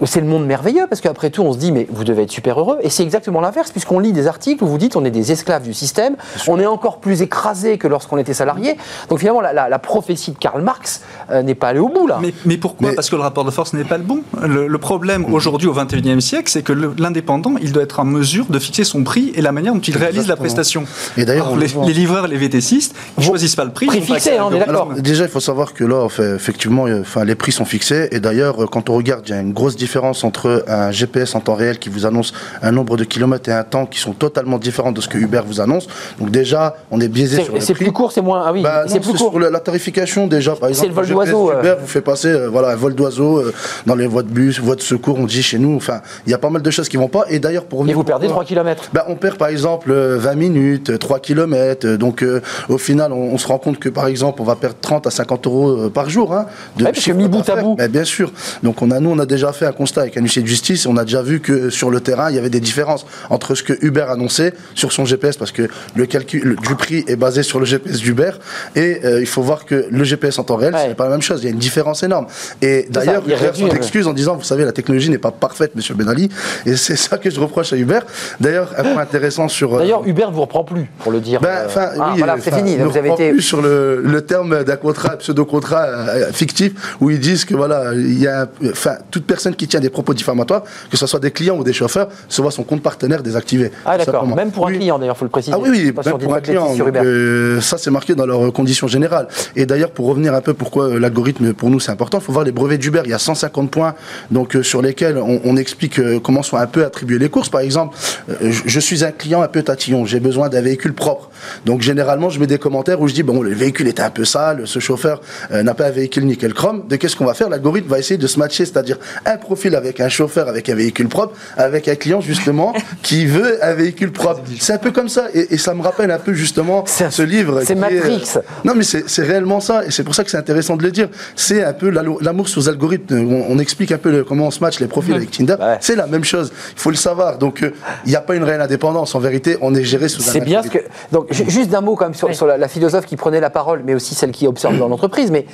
[0.05, 2.59] C'est le monde merveilleux parce qu'après tout, on se dit, mais vous devez être super
[2.59, 2.77] heureux.
[2.81, 5.63] Et c'est exactement l'inverse, puisqu'on lit des articles où vous dites, on est des esclaves
[5.63, 6.15] du système,
[6.47, 8.77] on est encore plus écrasé que lorsqu'on était salarié.
[9.09, 12.07] Donc finalement, la, la- la prophétie de Karl Marx euh, n'est pas allée au bout
[12.07, 12.19] là.
[12.21, 12.89] Mais, mais pourquoi?
[12.89, 14.21] Mais- Parce que le rapport de force n'est pas le bon.
[14.41, 18.45] Le, le problème aujourd'hui au XXIe siècle, c'est que l'indépendant, il doit être en mesure
[18.49, 20.83] de fixer son prix et la manière dont il réalise la prestation.
[21.17, 23.87] Et d'ailleurs, les, livreurs, les VT6, ils choisissent pas le prix.
[23.87, 24.89] Prix fixé, hein, on est l'algorithme.
[24.89, 25.01] d'accord.
[25.01, 28.07] Déjà, il faut savoir que là, fait, effectivement, euh, enfin, les prix sont fixés.
[28.11, 31.35] Et d'ailleurs, euh, quand on regarde, il y a une grosse différence entre un GPS
[31.35, 34.13] en temps réel qui vous annonce un nombre de kilomètres et un temps qui sont
[34.13, 35.87] totalement différents de ce que Uber vous annonce.
[36.19, 38.43] Donc déjà, on est biaisé sur le c'est plus court, c'est moins.
[38.45, 39.31] Ah oui, Bah, c'est plus court.
[39.31, 40.55] sur la tarification déjà.
[40.55, 43.53] Par exemple, le vol d'oiseau, Uber vous fait passer euh, voilà, un vol d'oiseau euh,
[43.85, 45.75] dans les voies de bus, voies de secours, on dit chez nous.
[45.75, 47.25] Enfin, il y a pas mal de choses qui vont pas.
[47.29, 48.89] Et d'ailleurs, pour Et vous perdez pourquoi- 3 km.
[48.93, 51.87] bah, on perd par exemple euh, 20 minutes, euh, 3 km.
[51.97, 54.77] Donc euh, au final, on, on se rend compte que par exemple, on va perdre
[54.81, 56.33] 30 à 50 euros par jour.
[56.33, 57.75] Hein, de Ouais, parce que chiffre mis bout à bout.
[57.75, 58.31] Bah, bien sûr.
[58.63, 60.85] Donc on a, nous, on a déjà fait un constat avec un huissier de justice.
[60.87, 63.63] On a déjà vu que sur le terrain, il y avait des différences entre ce
[63.63, 67.59] que Uber annonçait sur son GPS, parce que le calcul du prix est basé sur
[67.59, 68.31] le GPS d'Uber.
[68.75, 70.85] Et euh, il faut voir que le GPS en temps réel, Ouais.
[70.89, 71.41] c'est pas la même chose.
[71.41, 72.27] Il y a une différence énorme.
[72.61, 75.75] Et d'ailleurs, il Uber s'en excuse en disant, vous savez, la technologie n'est pas parfaite,
[75.75, 76.29] Monsieur Ben Ali.
[76.65, 77.99] Et c'est ça que je reproche à Uber.
[78.41, 79.75] D'ailleurs, un point intéressant sur.
[79.75, 81.39] euh, D'ailleurs, Uber ne vous reprend plus, pour le dire.
[81.39, 82.75] ben, Euh, enfin, ah, oui, voilà, euh, c'est fini.
[82.77, 83.29] Vous avez été.
[83.31, 87.93] plus sur le, le terme d'un contrat, pseudo-contrat euh, fictif, où ils disent que voilà,
[87.93, 91.31] il y a, enfin, toute personne qui tient des propos diffamatoires, que ce soit des
[91.31, 93.71] clients ou des chauffeurs, se voit son compte partenaire désactivé.
[93.85, 94.25] Ah, d'accord.
[94.27, 94.77] Même pour un Oui.
[94.77, 95.55] client, d'ailleurs, il faut le préciser.
[95.55, 96.73] Ah oui, oui, même pour un client.
[96.75, 99.27] sur euh, ça, c'est marqué dans leurs conditions générales.
[99.55, 102.31] Et d'ailleurs, pour revenir un peu pourquoi euh, l'algorithme, pour nous, c'est important, il faut
[102.31, 103.01] voir les brevets d'Uber.
[103.05, 103.95] Il y a 150 points
[104.31, 107.49] donc, euh, sur lesquels on, on explique euh, comment sont un peu attribuées les courses.
[107.49, 107.97] Par exemple,
[108.41, 111.29] je, je suis un client un peu tatillon, j'ai besoin d'un véhicule propre.
[111.65, 114.25] Donc, généralement, je mets des commentaires où je dis, bon, le véhicule était un peu
[114.25, 116.83] sale, ce chauffeur n'a pas un véhicule nickel chrome.
[116.87, 117.49] De qu'est-ce qu'on va faire?
[117.49, 121.07] L'algorithme va essayer de se matcher, c'est-à-dire un profil avec un chauffeur avec un véhicule
[121.07, 124.41] propre, avec un client, justement, qui veut un véhicule propre.
[124.59, 125.27] C'est un peu comme ça.
[125.33, 127.61] Et, et ça me rappelle un peu, justement, un- ce livre.
[127.65, 128.23] c'est est, Matrix.
[128.35, 130.91] euh, non, mais c'est réellement ça, et c'est pour ça que c'est intéressant de le
[130.91, 131.09] dire.
[131.35, 133.15] C'est un peu l'amour sur les algorithmes.
[133.31, 135.55] On, on explique un peu le- comment on se match les profils avec Tinder.
[135.59, 135.77] Ouais.
[135.81, 136.51] C'est la même chose.
[136.75, 137.37] Il faut le savoir.
[137.37, 137.71] Donc, euh,
[138.05, 139.15] il n'y a pas une réelle indépendance.
[139.15, 140.79] En vérité, on est géré sous un C'est bien ce que.
[141.11, 142.35] Donc, ju- juste d'un mot quand même sur, Oui.
[142.35, 145.31] sur la, la philosophe qui prenait la parole, mais aussi celle qui observe dans l'entreprise.
[145.31, 145.45] Mais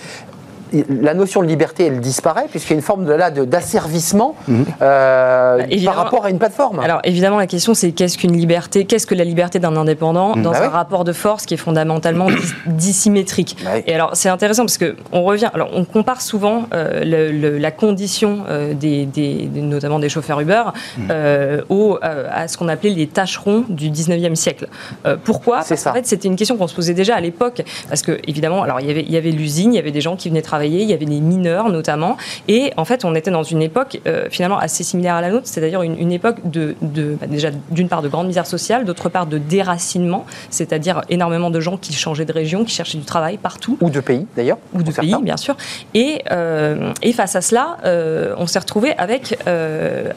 [0.90, 4.36] la notion de liberté, elle disparaît, puisqu'il y a une forme de, là, de- d'asservissement
[4.48, 4.66] Mhm.
[4.82, 5.96] euh, par évidemment.
[5.98, 6.80] rapport à une plateforme.
[6.80, 10.52] Alors évidemment, la question c'est qu'est-ce qu'une liberté Qu'est-ce que la liberté d'un indépendant dans
[10.52, 10.68] Bah un oui.
[10.68, 12.36] rapport de force qui est fondamentalement dis-
[12.68, 13.84] dissymétrique Bah oui.
[13.88, 15.50] Et alors c'est intéressant parce que on revient.
[15.54, 20.10] Alors on compare souvent euh, le- le- la condition euh, des, des- des- notamment des
[20.10, 20.64] chauffeurs Uber
[21.10, 24.68] euh, au, euh, à ce qu'on appelait les tâcherons du 19e siècle.
[25.06, 25.62] Euh, pourquoi?
[25.62, 25.90] C'est Parce ça.
[25.92, 28.80] qu'en fait c'était une question qu'on se posait déjà à l'époque parce que évidemment, alors
[28.80, 30.63] il y avait il y avait l'usine, il y avait des gens qui venaient travailler,
[30.68, 34.28] il y avait des mineurs notamment, et en fait on était dans une époque euh,
[34.30, 37.88] finalement assez similaire à la nôtre, c'est-à-dire une, une époque de, de bah, déjà d'une
[37.88, 42.26] part de grande misère sociale, d'autre part de déracinement, c'est-à-dire énormément de gens qui changeaient
[42.26, 44.58] de région, qui cherchaient du travail partout Ou de pays, d'ailleurs.
[44.74, 45.22] ou de pays, certains.
[45.24, 45.56] bien sûr.
[45.94, 49.38] Et, euh, et face à cela, euh, on s'est retrouvé avec,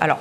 [0.01, 0.19] alors,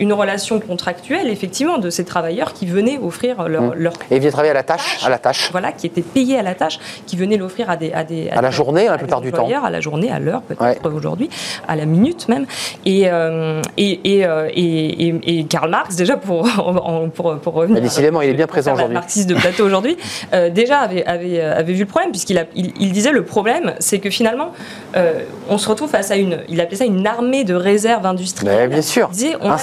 [0.00, 3.62] une relation contractuelle, effectivement, de ces travailleurs qui venaient offrir leur.
[3.62, 3.72] Mmh.
[3.76, 5.48] leur Et ils viennent travailler à la tâche, à la tâche.
[5.52, 7.92] Voilà, qui étaient payés à la tâche, qui venaient l'offrir à des.
[7.92, 9.48] À, des, À la des- journée, hein, la des plupart du temps.
[9.64, 10.78] À la journée, à l'heure, peut-être Ouais.
[10.92, 11.28] aujourd'hui,
[11.68, 12.46] à la minute même.
[12.84, 16.48] Et, euh, et, et, euh, et, et- et Karl Marx, déjà, pour,
[17.14, 17.74] pour, pour revenir.
[17.76, 18.94] Mais décidément, il est bien présent aujourd'hui.
[18.94, 19.96] marxiste de plateau aujourd'hui,
[20.32, 23.98] euh, déjà avait, avait, avait vu le problème, puisqu'il il, il disait le problème, c'est
[24.00, 24.52] que finalement,
[24.96, 26.38] euh, on se retrouve face à une.
[26.48, 28.68] Il appelait ça une armée de réserves industrielles.
[28.68, 29.58] Mais bien sûr, Il disait, on un a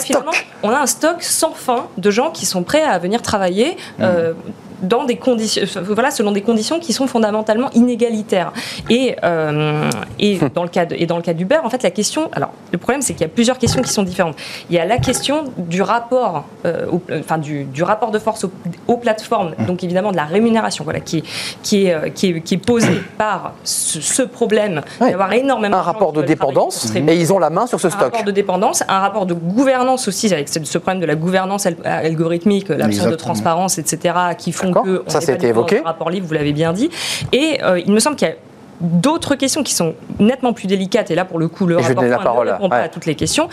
[0.63, 3.78] on a un stock sans fin de gens qui sont prêts à venir travailler.
[3.99, 4.34] euh,
[4.82, 8.52] dans des conditions, voilà, selon des conditions qui sont fondamentalement inégalitaires.
[8.90, 11.92] Et, euh, et, dans le cas de- et dans le cas d'Uber, en fait, la
[11.92, 12.30] question.
[12.34, 14.36] Alors, le problème, c'est qu'il y a plusieurs questions qui sont différentes.
[14.70, 18.44] Il y a la question du rapport, euh, au- enfin, du, du rapport de force
[18.44, 18.52] aux,
[18.88, 21.24] aux plateformes, donc évidemment de la rémunération, voilà, qui est,
[21.64, 25.12] qui est, euh, qui est, qui est posée par ce, ce problème Ouais.
[25.12, 28.02] d'avoir énormément Un rapport de dépendance et ils ont la main sur ce un stock.
[28.04, 31.66] rapport de dépendance, un rapport de gouvernance aussi, avec ce ce problème de la gouvernance
[31.66, 34.84] al- algorithmique, l'absence de transparence, etc., qui font D'accord.
[34.86, 35.80] que on Ça, dans évoqué.
[35.80, 36.89] un rapport libre, vous l'avez bien dit.
[37.32, 38.36] Et euh, il me semble qu'il y a
[38.82, 42.03] d'autres questions qui sont nettement plus délicates, et là, pour le coup, le Et rapport
[42.03, 42.84] la parole, ne répond pas ouais.
[42.84, 43.47] à toutes les questions.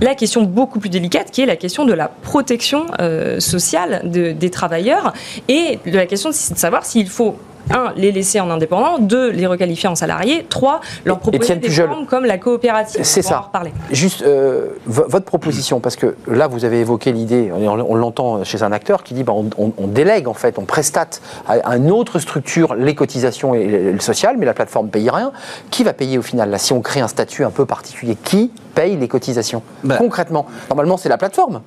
[0.00, 4.32] La question beaucoup plus délicate, qui est la question de la protection euh, sociale de-
[4.32, 5.12] des travailleurs,
[5.48, 7.36] et de la question de savoir s'il faut
[7.72, 11.88] un, les laisser en indépendant, deux, les requalifier en salariés, trois, leur proposer des Pujol.
[11.88, 13.00] formes comme la coopérative.
[13.04, 13.38] C'est en ça.
[13.40, 13.72] reparler.
[13.90, 18.44] Juste euh, vo- votre proposition, parce que là vous avez évoqué l'idée, on, on l'entend
[18.44, 21.76] chez un acteur qui dit bah, on, on- on délègue en fait, on prestate à,
[21.76, 25.32] une autre structure les cotisations et le, social, mais la plateforme paye rien.
[25.70, 28.50] Qui va payer au final là Si on crée un statut un peu particulier, qui
[28.74, 29.62] paye les cotisations?
[29.84, 29.96] Bah.
[29.98, 31.60] Concrètement, normalement c'est la plateforme.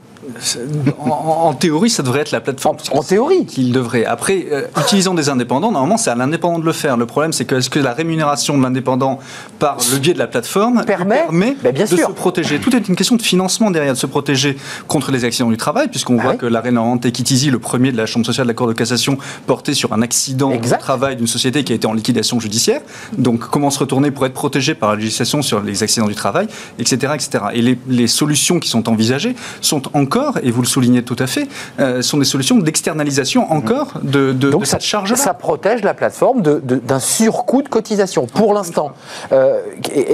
[1.00, 2.78] En, théorie, ça devrait être la plateforme.
[2.92, 3.46] En- en théorie.
[3.46, 4.06] Qu'il devrait.
[4.06, 6.98] Après, euh, utilisant des indépendants, normalement, c'est à l'indépendant de le faire.
[6.98, 9.20] Le problème, c'est que est-ce que la rémunération de l'indépendant
[9.60, 12.08] par le biais de la plateforme Permet Ben, bien de sûr.
[12.08, 14.58] se protéger Tout est une question de financement derrière, de se protéger
[14.88, 16.38] contre les accidents du travail, puisqu'on voit ouais.
[16.38, 19.18] que l'arrêt Normandy Equitizy, le premier de la Chambre sociale de la Cour de cassation,
[19.48, 20.78] portait sur un accident Exact.
[20.78, 22.82] de travail d'une société qui a été en liquidation judiciaire.
[23.18, 26.48] Donc, comment se retourner pour être protégé par la législation sur les accidents du travail,
[26.80, 27.14] etc.
[27.16, 27.44] etc.
[27.54, 30.13] Et les, les solutions qui sont envisagées sont encore,
[30.44, 31.48] et vous le soulignez tout à fait,
[31.80, 35.16] euh, sont des solutions d'externalisation encore de, de, Donc de ça, cette charge-là.
[35.16, 38.92] ça protège la plateforme d'un surcoût de cotisation pour l'instant.
[39.32, 39.60] Euh,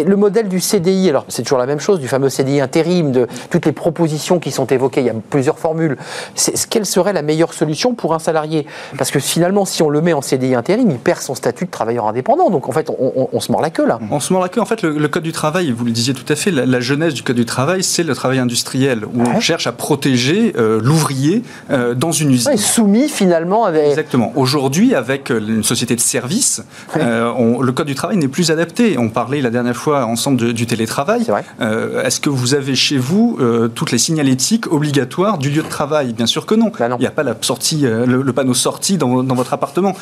[0.05, 3.27] le modèle du CDI, alors c'est toujours la même chose, du fameux CDI intérim, de
[3.49, 5.97] toutes les propositions qui sont évoquées, il y a plusieurs formules.
[6.69, 8.65] Quelle serait la meilleure solution pour un salarié?
[8.97, 11.71] Parce que finalement, si on le met en CDI intérim, il perd son statut de
[11.71, 12.49] travailleur indépendant.
[12.49, 13.99] Donc en fait, on, on- on se mord la queue là.
[14.11, 14.61] On se mord la queue.
[14.61, 16.79] En fait, le, le Code du travail, vous le disiez tout à fait, la, la
[16.79, 20.79] jeunesse du Code du travail, c'est le travail industriel, où on cherche à protéger euh,
[20.83, 22.51] l'ouvrier euh, dans une usine.
[22.51, 24.31] Ouais, soumis finalement des- Exactement.
[24.35, 26.61] Aujourd'hui, avec euh, une société de services,
[26.95, 28.99] euh, on- le code du travail n'est plus adapté.
[28.99, 31.25] On parlait la dernière fois ensemble de- du télétravail.
[32.05, 33.39] Est-ce que vous avez chez vous
[33.73, 36.13] toutes les signalétiques obligatoires du lieu de travail?
[36.13, 36.71] Bien sûr que non.
[36.79, 36.97] Bah non.
[36.99, 39.93] Il n'y a pas la sortie, le, le panneau sortie dans, dans votre appartement.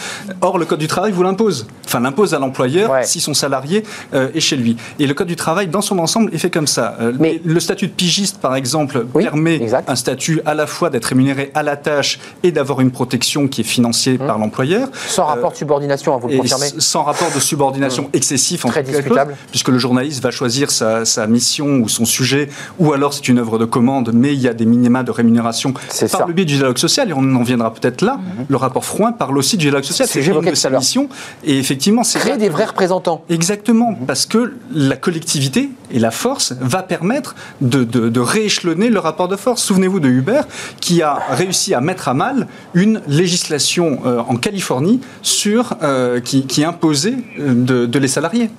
[0.42, 1.66] Or, le code du travail vous l'impose.
[1.86, 3.06] Enfin, l'impose à l'employeur Ouais.
[3.06, 3.84] si son salarié
[4.14, 4.76] est chez lui.
[5.00, 6.98] Et le code du travail, dans son ensemble, est fait comme ça.
[7.20, 9.77] Mais- le statut de pigiste, par exemple, Oui, permet exact.
[9.88, 13.62] Un statut à la fois d'être rémunéré à la tâche et d'avoir une protection qui
[13.62, 14.88] est financée par l'employeur.
[15.08, 18.66] sans rapport Euh, de subordination, hein, vous le confirmez s- sans rapport de subordination excessif
[18.66, 19.32] en Très discutable.
[19.32, 22.50] chose, puisque le journaliste va choisir sa, sa mission ou son sujet,
[22.80, 25.74] ou alors c'est une œuvre de commande, mais il y a des minima de rémunération
[25.74, 26.26] par ça.
[26.28, 28.20] le biais du dialogue social, et on en viendra peut-être là.
[28.48, 30.80] Le rapport Frouin parle aussi du dialogue social, C'est une de à l'heure.
[30.80, 31.10] missions,
[31.44, 33.24] et effectivement, c'est Créer des vrais représentants.
[33.30, 39.00] Exactement, parce que la collectivité et la force va permettre de, de- de rééchelonner le
[39.00, 39.64] rapport de force.
[39.68, 40.40] Souvenez-vous de Uber
[40.80, 46.46] qui a réussi à mettre à mal une législation euh, en Californie sur, euh, qui,
[46.48, 48.50] qui imposait euh, de, de les salariés.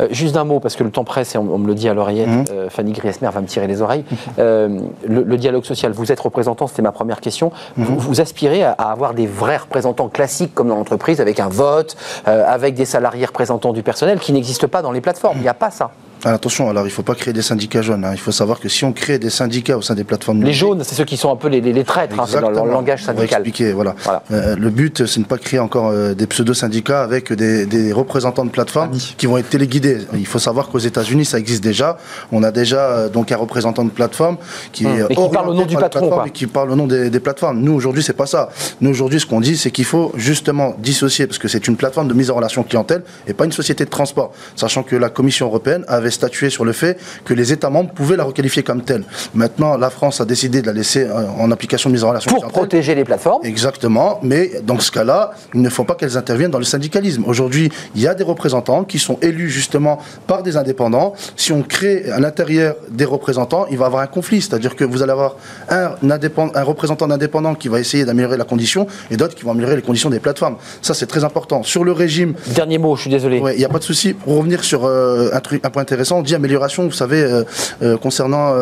[0.00, 1.88] Euh, juste d'un mot, parce que le temps presse et on, on me le dit
[1.88, 2.44] à l'oreillette, Mhm.
[2.50, 4.04] euh, Fanny Griesmer va me tirer les oreilles.
[4.40, 7.52] Euh, le, le dialogue social, vous êtes représentant, c'était ma première question.
[7.76, 11.48] Vous, vous aspirez à, à avoir des vrais représentants classiques comme dans l'entreprise, avec un
[11.48, 15.36] vote, avec des salariés représentants du personnel qui n'existent pas dans les plateformes.
[15.38, 15.92] Il n'y a pas ça.
[16.24, 18.04] Ah, attention, alors il ne faut pas créer des syndicats jaunes.
[18.04, 18.10] hein.
[18.12, 20.82] Il faut savoir que si on crée des syndicats au sein des plateformes Les jaunes,
[20.84, 23.00] c'est ceux qui sont un peu les, les- les traîtres, hein, c'est dans le langage
[23.04, 23.40] On va syndical.
[23.42, 23.94] expliquer, voilà.
[24.04, 24.22] Voilà.
[24.32, 27.92] Euh, le but, c'est de ne pas créer encore euh, des pseudo-syndicats avec des, des
[27.92, 29.14] représentants de plateformes Amis.
[29.16, 29.98] qui vont être téléguidés.
[30.14, 31.96] Il faut savoir qu'aux États-Unis, ça existe déjà.
[32.32, 34.36] On a déjà euh, donc un représentant de plateforme
[34.72, 36.24] qui Hum, est et qui parle au nom du patron, quoi.
[36.26, 37.60] et qui parle au nom des, des plateformes.
[37.60, 38.50] Nous, aujourd'hui, c'est pas ça.
[38.80, 42.08] Nous, aujourd'hui, ce qu'on dit, c'est qu'il faut justement dissocier, parce que c'est une plateforme
[42.08, 44.32] de mise en relation clientèle et pas une société de transport.
[44.56, 47.92] Sachant que la Commission européenne avait avait statué sur le fait que les États membres
[47.92, 49.04] pouvaient la requalifier comme telle.
[49.34, 52.30] Maintenant, la France a décidé de la laisser euh, en application de mise en relation
[52.30, 56.50] Pour protéger les plateformes Exactement, mais dans ce cas-là, il ne faut pas qu'elles interviennent
[56.50, 57.24] dans le syndicalisme.
[57.26, 61.14] Aujourd'hui, il y a des représentants qui sont élus justement par des indépendants.
[61.36, 64.84] Si on crée à l'intérieur des représentants, il va y avoir un conflit, c'est-à-dire que
[64.84, 65.36] vous allez avoir
[65.68, 69.76] un, un représentant d'indépendant qui va essayer d'améliorer la condition et d'autres qui vont améliorer
[69.76, 70.56] les conditions des plateformes.
[70.82, 71.62] Ça, c'est très important.
[71.62, 72.34] Sur le régime.
[72.54, 73.42] Dernier mot, je suis désolé.
[73.52, 74.14] Il n'y a pas de souci.
[74.14, 77.44] Pour revenir sur euh, un, truc, un point intéressant, on dit amélioration, vous savez, euh,
[77.82, 78.54] euh, concernant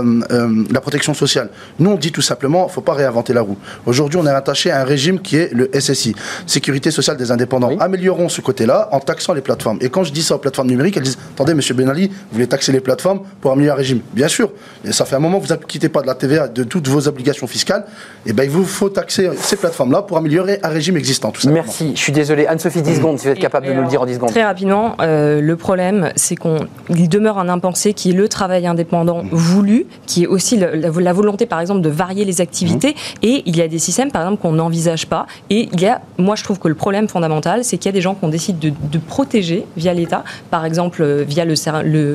[0.71, 1.51] la protection sociale.
[1.79, 3.57] Nous, on dit tout simplement, il ne faut pas réinventer la roue.
[3.87, 6.15] Aujourd'hui, on est attaché à un régime qui est le SSI,
[6.47, 7.77] Sécurité sociale des indépendants.
[7.79, 9.79] Améliorons ce côté-là en taxant les plateformes.
[9.81, 12.47] Et quand je dis ça aux plateformes numériques, elles disent Attendez, monsieur Benali, vous voulez
[12.47, 14.51] taxer les plateformes pour améliorer un régime Bien sûr.
[14.85, 16.89] Et ça fait un moment que vous ne quittez pas de la TVA, de toutes
[16.89, 17.85] vos obligations fiscales.
[18.27, 21.31] Et eh bien, il vous faut taxer ces plateformes-là pour améliorer un régime existant.
[21.31, 21.93] Tout Merci.
[21.95, 22.47] Je suis désolé.
[22.47, 24.31] Anne-Sophie, 10 secondes, si vous êtes capable de nous le dire en 10 secondes.
[24.31, 29.23] Très rapidement, euh, le problème, c'est qu'il demeure un impensé qui est le travail indépendant
[29.31, 32.91] voulu, qui est aussi la, volonté, par exemple, de varier les activités.
[32.91, 33.25] Mmh.
[33.27, 35.27] Et il y a des systèmes, par exemple, qu'on n'envisage pas.
[35.51, 37.93] Et il y a, moi, je trouve que le problème fondamental, c'est qu'il y a
[37.93, 41.55] des gens qu'on décide de, de, protéger via l'État, par exemple, euh, via le,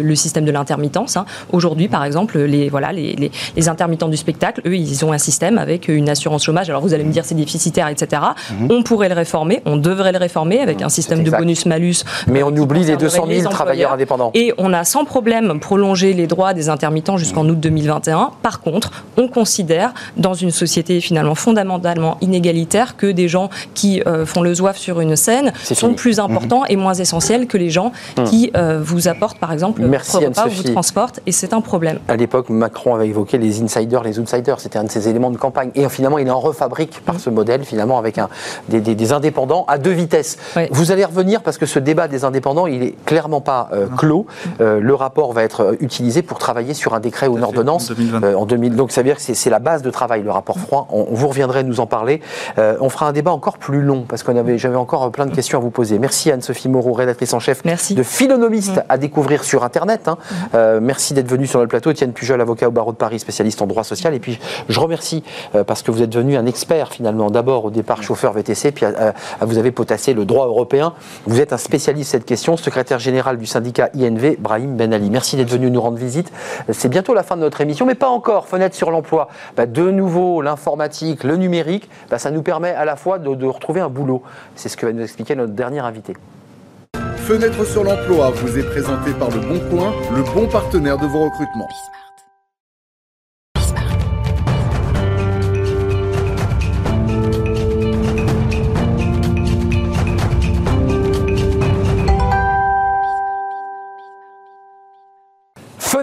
[0.01, 1.17] le, système de l'intermittence.
[1.17, 1.25] Hein.
[1.51, 5.57] Aujourd'hui, par exemple, les, voilà, les, les, intermittents du spectacle, eux, ils ont un système
[5.57, 6.69] avec une assurance chômage.
[6.69, 8.21] Alors, vous allez me dire, c'est déficitaire, etc.
[8.51, 8.67] Mmh.
[8.69, 12.03] On pourrait le réformer, on devrait le réformer avec un système de bonus-malus.
[12.27, 14.31] Mais on oublie les 200 000 travailleurs indépendants.
[14.33, 18.31] Et on a sans problème prolongé les droits des intermittents jusqu'en août 2021.
[18.41, 24.25] Par contre, on considère dans une société finalement fondamentalement inégalitaire que des gens qui euh,
[24.25, 27.91] font le zouave sur une scène sont plus importants et moins essentiels que les gens
[28.17, 28.23] mhm.
[28.23, 31.99] qui euh, vous apportent par exemple Merci votre repas, vous transportent et c'est un problème.
[32.07, 35.37] À l'époque, Macron avait évoqué les insiders, les outsiders, c'était un de ses éléments de
[35.37, 35.71] campagne.
[35.75, 38.29] Et finalement, il en refabrique par ce modèle, finalement, avec un,
[38.69, 40.37] des, indépendants à deux vitesses.
[40.71, 44.25] Vous allez revenir parce que ce débat des indépendants, il est clairement pas euh, clos.
[44.59, 47.91] le rapport va être utilisé pour travailler sur un décret ou une ordonnance
[48.23, 48.75] en 2000.
[48.75, 50.87] Donc ça veut dire que c'est la base de travail, le rapport froid.
[50.91, 52.21] On, vous reviendrez nous en parler.
[52.57, 55.57] on fera un débat encore plus long parce qu'on avait, j'avais encore plein de questions
[55.57, 55.99] à vous poser.
[55.99, 58.83] Merci Anne-Sophie Moreau, rédactrice en chef de Philonomiste mm.
[58.89, 60.07] à découvrir sur Internet.
[60.07, 60.17] Hein.
[60.19, 60.35] Mm.
[60.55, 61.91] Euh, merci d'être venu sur le plateau.
[61.91, 64.13] Étienne Pujol, avocat au barreau de Paris, spécialiste en droit social.
[64.13, 64.39] Et puis
[64.69, 65.23] je remercie
[65.55, 67.29] euh, parce que vous êtes devenu un expert finalement.
[67.29, 68.85] D'abord au départ chauffeur VTC, puis
[69.41, 70.93] vous avez potassé le droit européen.
[71.25, 75.09] Vous êtes un spécialiste de cette question, secrétaire général du syndicat INV, Brahim Ben Ali.
[75.09, 76.31] Merci d'être venu nous rendre visite.
[76.69, 78.47] C'est bientôt la fin de notre émission, mais pas encore.
[78.47, 79.29] Fenêtre sur l'emploi.
[79.55, 83.45] Bah, de nouveau, l'informatique, le numérique, bah, ça nous permet à la fois de, de
[83.45, 84.23] retrouver un boulot.
[84.55, 86.13] C'est ce que va nous expliquer notre dernier invité.
[87.17, 91.23] Fenêtre sur l'emploi vous est présenté par Le Bon Coin, le bon partenaire de vos
[91.23, 91.69] recrutements.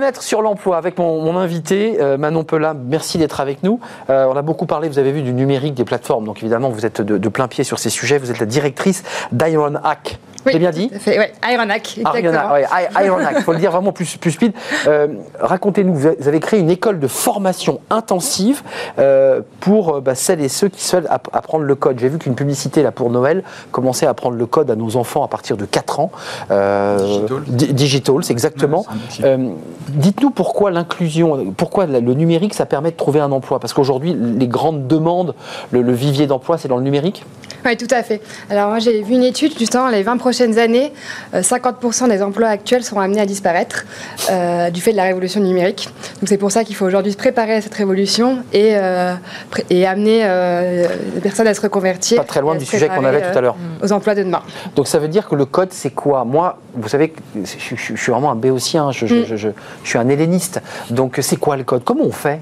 [0.01, 2.73] Fenêtre sur l'emploi avec mon, invité euh, Manon Pelin.
[2.73, 3.81] Merci d'être avec nous.
[4.09, 6.25] Euh, on a beaucoup parlé, vous avez vu, du numérique, des plateformes.
[6.25, 8.17] Donc évidemment, vous êtes de, de plein pied sur ces sujets.
[8.17, 10.19] Vous êtes la directrice d'Iron Hack.
[10.47, 12.57] Oui, J'ai bien dit Oui, Ironac, exactement.
[13.03, 14.53] Ironac, il faut le dire vraiment plus, plus speed.
[14.87, 18.63] Euh, racontez-nous, vous avez créé une école de formation intensive
[18.99, 21.99] euh, pour euh, bah, celles et ceux qui souhaitent apprendre le code.
[21.99, 25.25] J'ai vu qu'une publicité là pour Noël commençait à apprendre le code à nos enfants
[25.25, 26.11] à partir de 4 ans.
[26.49, 27.43] Digital.
[27.47, 28.87] Digital, c'est exactement.
[29.89, 33.59] Dites-nous pourquoi l'inclusion, pourquoi le numérique, ça permet de trouver un emploi?
[33.59, 35.35] Parce qu'aujourd'hui, les grandes demandes,
[35.71, 37.25] le, le vivier d'emploi, c'est dans le numérique?
[37.65, 38.21] Oui, tout à fait.
[38.49, 40.93] Alors moi j'ai vu une étude, justement, les 20 prochaines années,
[41.35, 43.85] 50% euh, des emplois actuels seront amenés à disparaître
[44.31, 45.89] euh, du fait de la révolution numérique.
[46.21, 49.15] Donc c'est pour ça qu'il faut aujourd'hui se préparer à cette révolution et, euh,
[49.71, 50.21] et amener
[51.15, 52.19] les personnes à se reconvertir.
[52.19, 53.57] Pas très loin du sujet qu'on avait tout à l'heure.
[53.83, 54.43] Aux emplois de demain.
[54.77, 56.25] Donc ça veut dire que le code c'est quoi?
[56.25, 59.37] Moi, vous savez, je, je, suis vraiment un béotien, je, mm.
[59.37, 59.49] je
[59.83, 60.61] suis un helléniste.
[60.91, 61.83] Donc c'est quoi le code?
[61.83, 62.41] Comment on fait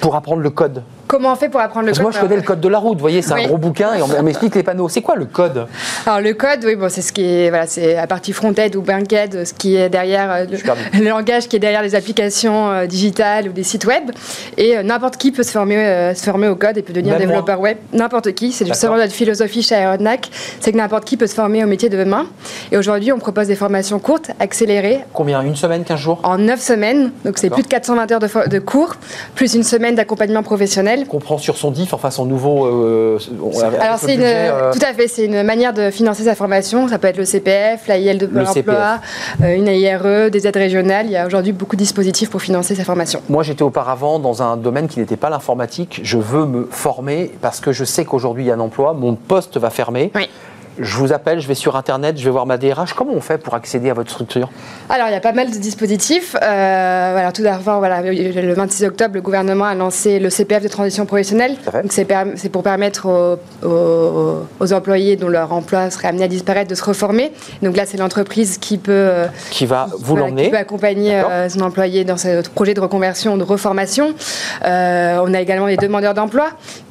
[0.00, 0.82] pour apprendre le code?
[1.10, 2.94] Comment on fait pour apprendre le code Moi, je connais le code de la route.
[2.94, 4.88] Vous voyez, c'est un gros bouquin et on, m'explique les panneaux.
[4.88, 5.66] C'est quoi le code?
[6.06, 8.80] Alors, le code, oui, bon, c'est ce qui est, voilà, c'est la partie front-end ou
[8.80, 10.44] back-end, ce qui est derrière euh,
[10.94, 14.12] le, langage qui est derrière les applications euh, digitales ou des sites web.
[14.56, 17.58] Et euh, n'importe qui peut se former, se former au code et peut devenir développeur
[17.58, 17.78] web.
[17.92, 18.52] N'importe qui.
[18.52, 20.30] C'est justement notre philosophie chez Aeronac,
[20.60, 22.26] c'est que n'importe qui peut se former au métier de demain.
[22.70, 25.00] Et aujourd'hui, on propose des formations courtes, accélérées.
[25.12, 25.42] Combien?
[25.42, 26.20] Une semaine, 15 jours?
[26.22, 27.10] En 9 semaines.
[27.24, 28.94] Donc, c'est plus de 420 heures de, de cours,
[29.34, 30.99] plus une semaine d'accompagnement professionnel.
[31.02, 32.66] On comprend sur son enfin son nouveau.
[32.66, 33.18] Euh,
[33.80, 36.88] Alors c'est euh, tout à fait, c'est une manière de financer sa formation.
[36.88, 38.98] Ça peut être le CPF, l'AIL de l'emploi,
[39.42, 41.06] euh, une AIRE, des aides régionales.
[41.06, 43.22] Il y a aujourd'hui beaucoup de dispositifs pour financer sa formation.
[43.28, 46.00] Moi, j'étais auparavant dans un domaine qui n'était pas l'informatique.
[46.02, 49.14] Je veux me former parce que je sais qu'aujourd'hui il y a un emploi, mon
[49.14, 50.10] poste va fermer.
[50.14, 50.28] Oui
[50.78, 52.94] je vous appelle, je vais sur Internet, je vais voir ma DRH.
[52.94, 54.50] Comment on fait pour accéder à votre structure?
[54.88, 56.36] Alors, il y a pas mal de dispositifs.
[56.42, 61.06] Euh, tout d'abord, voilà, le 26 octobre, le gouvernement a lancé le CPF de transition
[61.06, 61.56] professionnelle.
[61.88, 62.06] C'est,
[62.50, 67.32] pour permettre aux, employés dont leur emploi serait amené à disparaître de se reformer.
[67.62, 68.92] Donc là, c'est l'entreprise qui peut...
[68.92, 70.44] Euh, qui va vous l'emmener.
[70.44, 74.14] Qui peut accompagner euh, son employé dans ce projet de reconversion, de reformation.
[74.62, 76.50] on a également les demandeurs d'emploi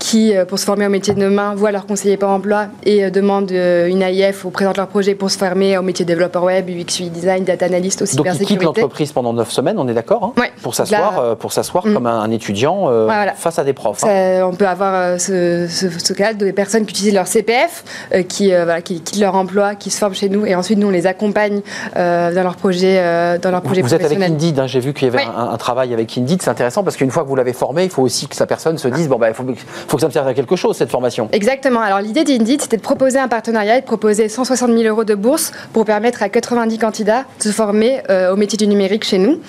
[0.09, 3.51] qui, pour se former au métier de demain, voient leur conseiller par emploi et demandent
[3.51, 6.99] une AIF ou présentent leur projet pour se former au métier de développeur web, UX,
[6.99, 10.33] UI design, data analyst, aussi Donc ils quittent l'entreprise pendant 9 semaines, on est d'accord
[10.37, 11.93] hein Pour s'asseoir, euh, pour s'asseoir mm.
[11.93, 14.03] comme un, étudiant euh, face à des profs.
[14.03, 14.41] Hein.
[14.45, 17.83] on peut avoir euh, ce, ce, cas des personnes qui utilisent leur CPF,
[18.27, 20.91] qui, voilà, qui quittent leur emploi, qui se forment chez nous et ensuite nous on
[20.91, 21.61] les accompagne
[21.95, 25.11] dans leur projet, dans leur projet Vous êtes avec Indeed, hein, j'ai vu qu'il y
[25.11, 27.89] avait un, travail avec Indeed, c'est intéressant parce qu'une fois que vous l'avez formé, il
[27.89, 29.45] faut aussi que sa personne se dise bon bah il faut,
[29.87, 31.29] faut que ça me serve à quelque chose cette formation.
[31.31, 31.81] Exactement.
[31.81, 35.15] Alors l'idée d'Indeed c'était de proposer un partenariat et de proposer 160 000 euros de
[35.15, 39.17] bourse pour permettre à 90 candidats de se former euh, au métier du numérique chez
[39.17, 39.39] nous.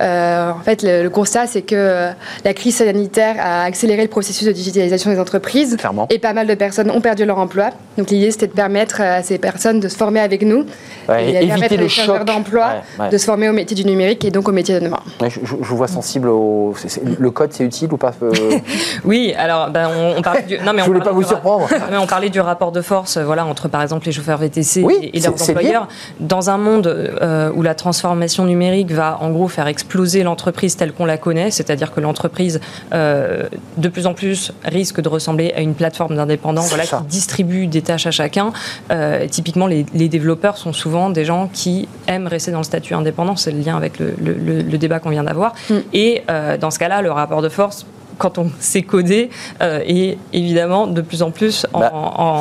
[0.00, 2.10] Euh, en fait, le, constat, c'est que euh,
[2.44, 5.76] la crise sanitaire a accéléré le processus de digitalisation des entreprises.
[6.10, 7.70] Et pas mal de personnes ont perdu leur emploi.
[7.96, 10.64] Donc l'idée, c'était de permettre à ces personnes de se former avec nous.
[11.08, 14.48] et, et éviter le choc d'emploi de se former au métier du numérique et donc
[14.48, 15.00] au métier de demain.
[15.26, 16.74] je, vous vois sensible au...
[17.18, 18.12] Le code, c'est utile ou pas
[19.04, 20.58] Oui, alors ben, on, parlait du...
[20.64, 21.68] Non, mais je voulais pas vous surprendre.
[21.92, 25.42] On parlait du rapport de force voilà, entre par exemple les chauffeurs VTC et, leurs
[25.42, 25.88] employeurs.
[26.20, 30.92] Dans un monde euh, où la transformation numérique va en gros faire exploser l'entreprise telle
[30.92, 32.60] qu'on la connaît, c'est-à-dire que l'entreprise
[32.92, 33.44] euh,
[33.76, 37.82] de plus en plus risque de ressembler à une plateforme d'indépendants voilà, qui distribue des
[37.82, 38.52] tâches à chacun.
[38.90, 43.36] Euh, typiquement, les, développeurs sont souvent des gens qui aiment rester dans le statut indépendant,
[43.36, 45.54] c'est le lien avec le, débat qu'on vient d'avoir.
[45.68, 45.74] Mm.
[45.92, 46.22] Et
[46.60, 47.84] dans ce cas-là, le rapport de force
[48.18, 49.30] quand on sait coder
[49.62, 51.92] euh, et évidemment de plus en plus en, bah,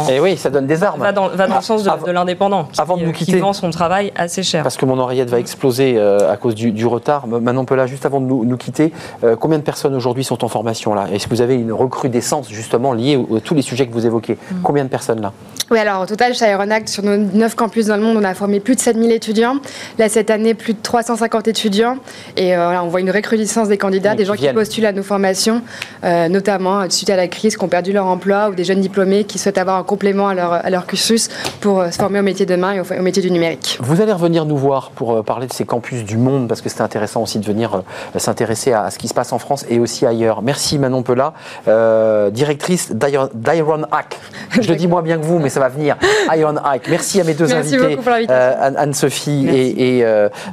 [0.10, 1.02] et oui, ça donne des armes.
[1.02, 2.68] Va dans, va dans le sens de, l'indépendant.
[2.78, 4.64] Avant de nous quitter, qui vend son travail assez cher.
[4.64, 7.28] Parce que mon oreillette va exploser euh, à cause du, retard.
[7.28, 10.48] Maintenant, peut là, juste avant de nous, quitter, euh, combien de personnes aujourd'hui sont en
[10.48, 11.08] formation là?
[11.12, 14.34] Est-ce que vous avez une recrudescence justement liée à tous les sujets que vous évoquez?
[14.34, 14.56] Mm.
[14.64, 15.32] Combien de personnes là?
[15.70, 18.34] Oui, alors au total, chez Aeronact, sur nos 9 campus dans le monde, on a
[18.34, 19.58] formé plus de 7000 étudiants.
[20.00, 21.98] Là, cette année, plus de 350 étudiants.
[22.38, 25.62] Et voilà, on voit une recrudescence des candidats, des gens qui postulent à nos formations.
[26.04, 29.24] Euh, notamment suite à la crise, qui ont perdu leur emploi ou des jeunes diplômés
[29.24, 32.24] qui souhaitent avoir un complément à leur, à leur cursus pour euh, se former au
[32.24, 33.78] métier de demain et au, métier du numérique.
[33.82, 36.70] Vous allez revenir nous voir pour euh, parler de ces campus du monde parce que
[36.70, 37.84] c'est intéressant aussi de venir
[38.16, 40.42] s'intéresser à, ce qui se passe en France et aussi ailleurs.
[40.42, 41.34] Merci Manon Pella,
[42.32, 44.18] directrice d'Iron Hack.
[44.52, 45.98] Je le dis moins bien que vous, mais ça va venir.
[46.36, 46.88] Iron Hack.
[46.90, 47.98] Merci à mes deux invités,
[48.30, 50.06] Anne-Sophie et,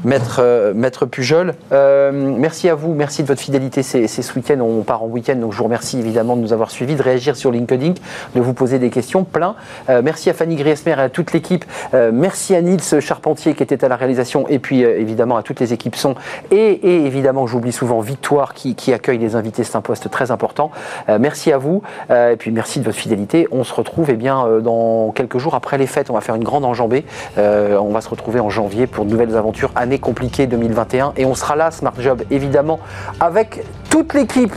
[0.05, 1.55] Maître, Maître Pujol.
[1.71, 3.83] merci à vous, merci de votre fidélité.
[3.83, 6.71] C'est ce week-end, on part en week-end donc je vous remercie évidemment de nous avoir
[6.71, 7.95] suivis, de réagir sur LinkedIn,
[8.35, 9.55] de vous poser des questions plein.
[9.89, 11.65] Euh, merci à Fanny Griesmer et à toute l'équipe.
[11.93, 15.43] Euh, merci à Nils Charpentier qui était à la réalisation et puis euh, évidemment à
[15.43, 16.15] toutes les équipes son.
[16.51, 19.65] Et, évidemment, j'oublie souvent Victoire qui, accueille les invités.
[19.65, 20.71] C'est un poste très important.
[21.19, 23.49] merci à vous et puis merci de votre fidélité.
[23.51, 26.11] On se retrouve eh bien, dans quelques jours après les fêtes.
[26.11, 27.05] On va faire une grande enjambée.
[27.37, 29.73] on va se retrouver en janvier pour de nouvelles aventures.
[29.75, 31.15] Année compliquée 2021.
[31.17, 32.79] Et on sera là, Smart Job, évidemment,
[33.21, 34.55] avec toute l'équipe.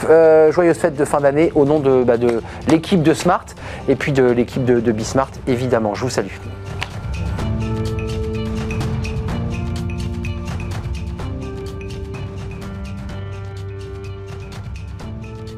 [0.51, 3.45] Joyeuse fête de fin d'année au nom de, bah, de l'équipe de Smart
[3.87, 5.93] et puis de l'équipe de, de Bismart, évidemment.
[5.95, 6.27] Je vous salue.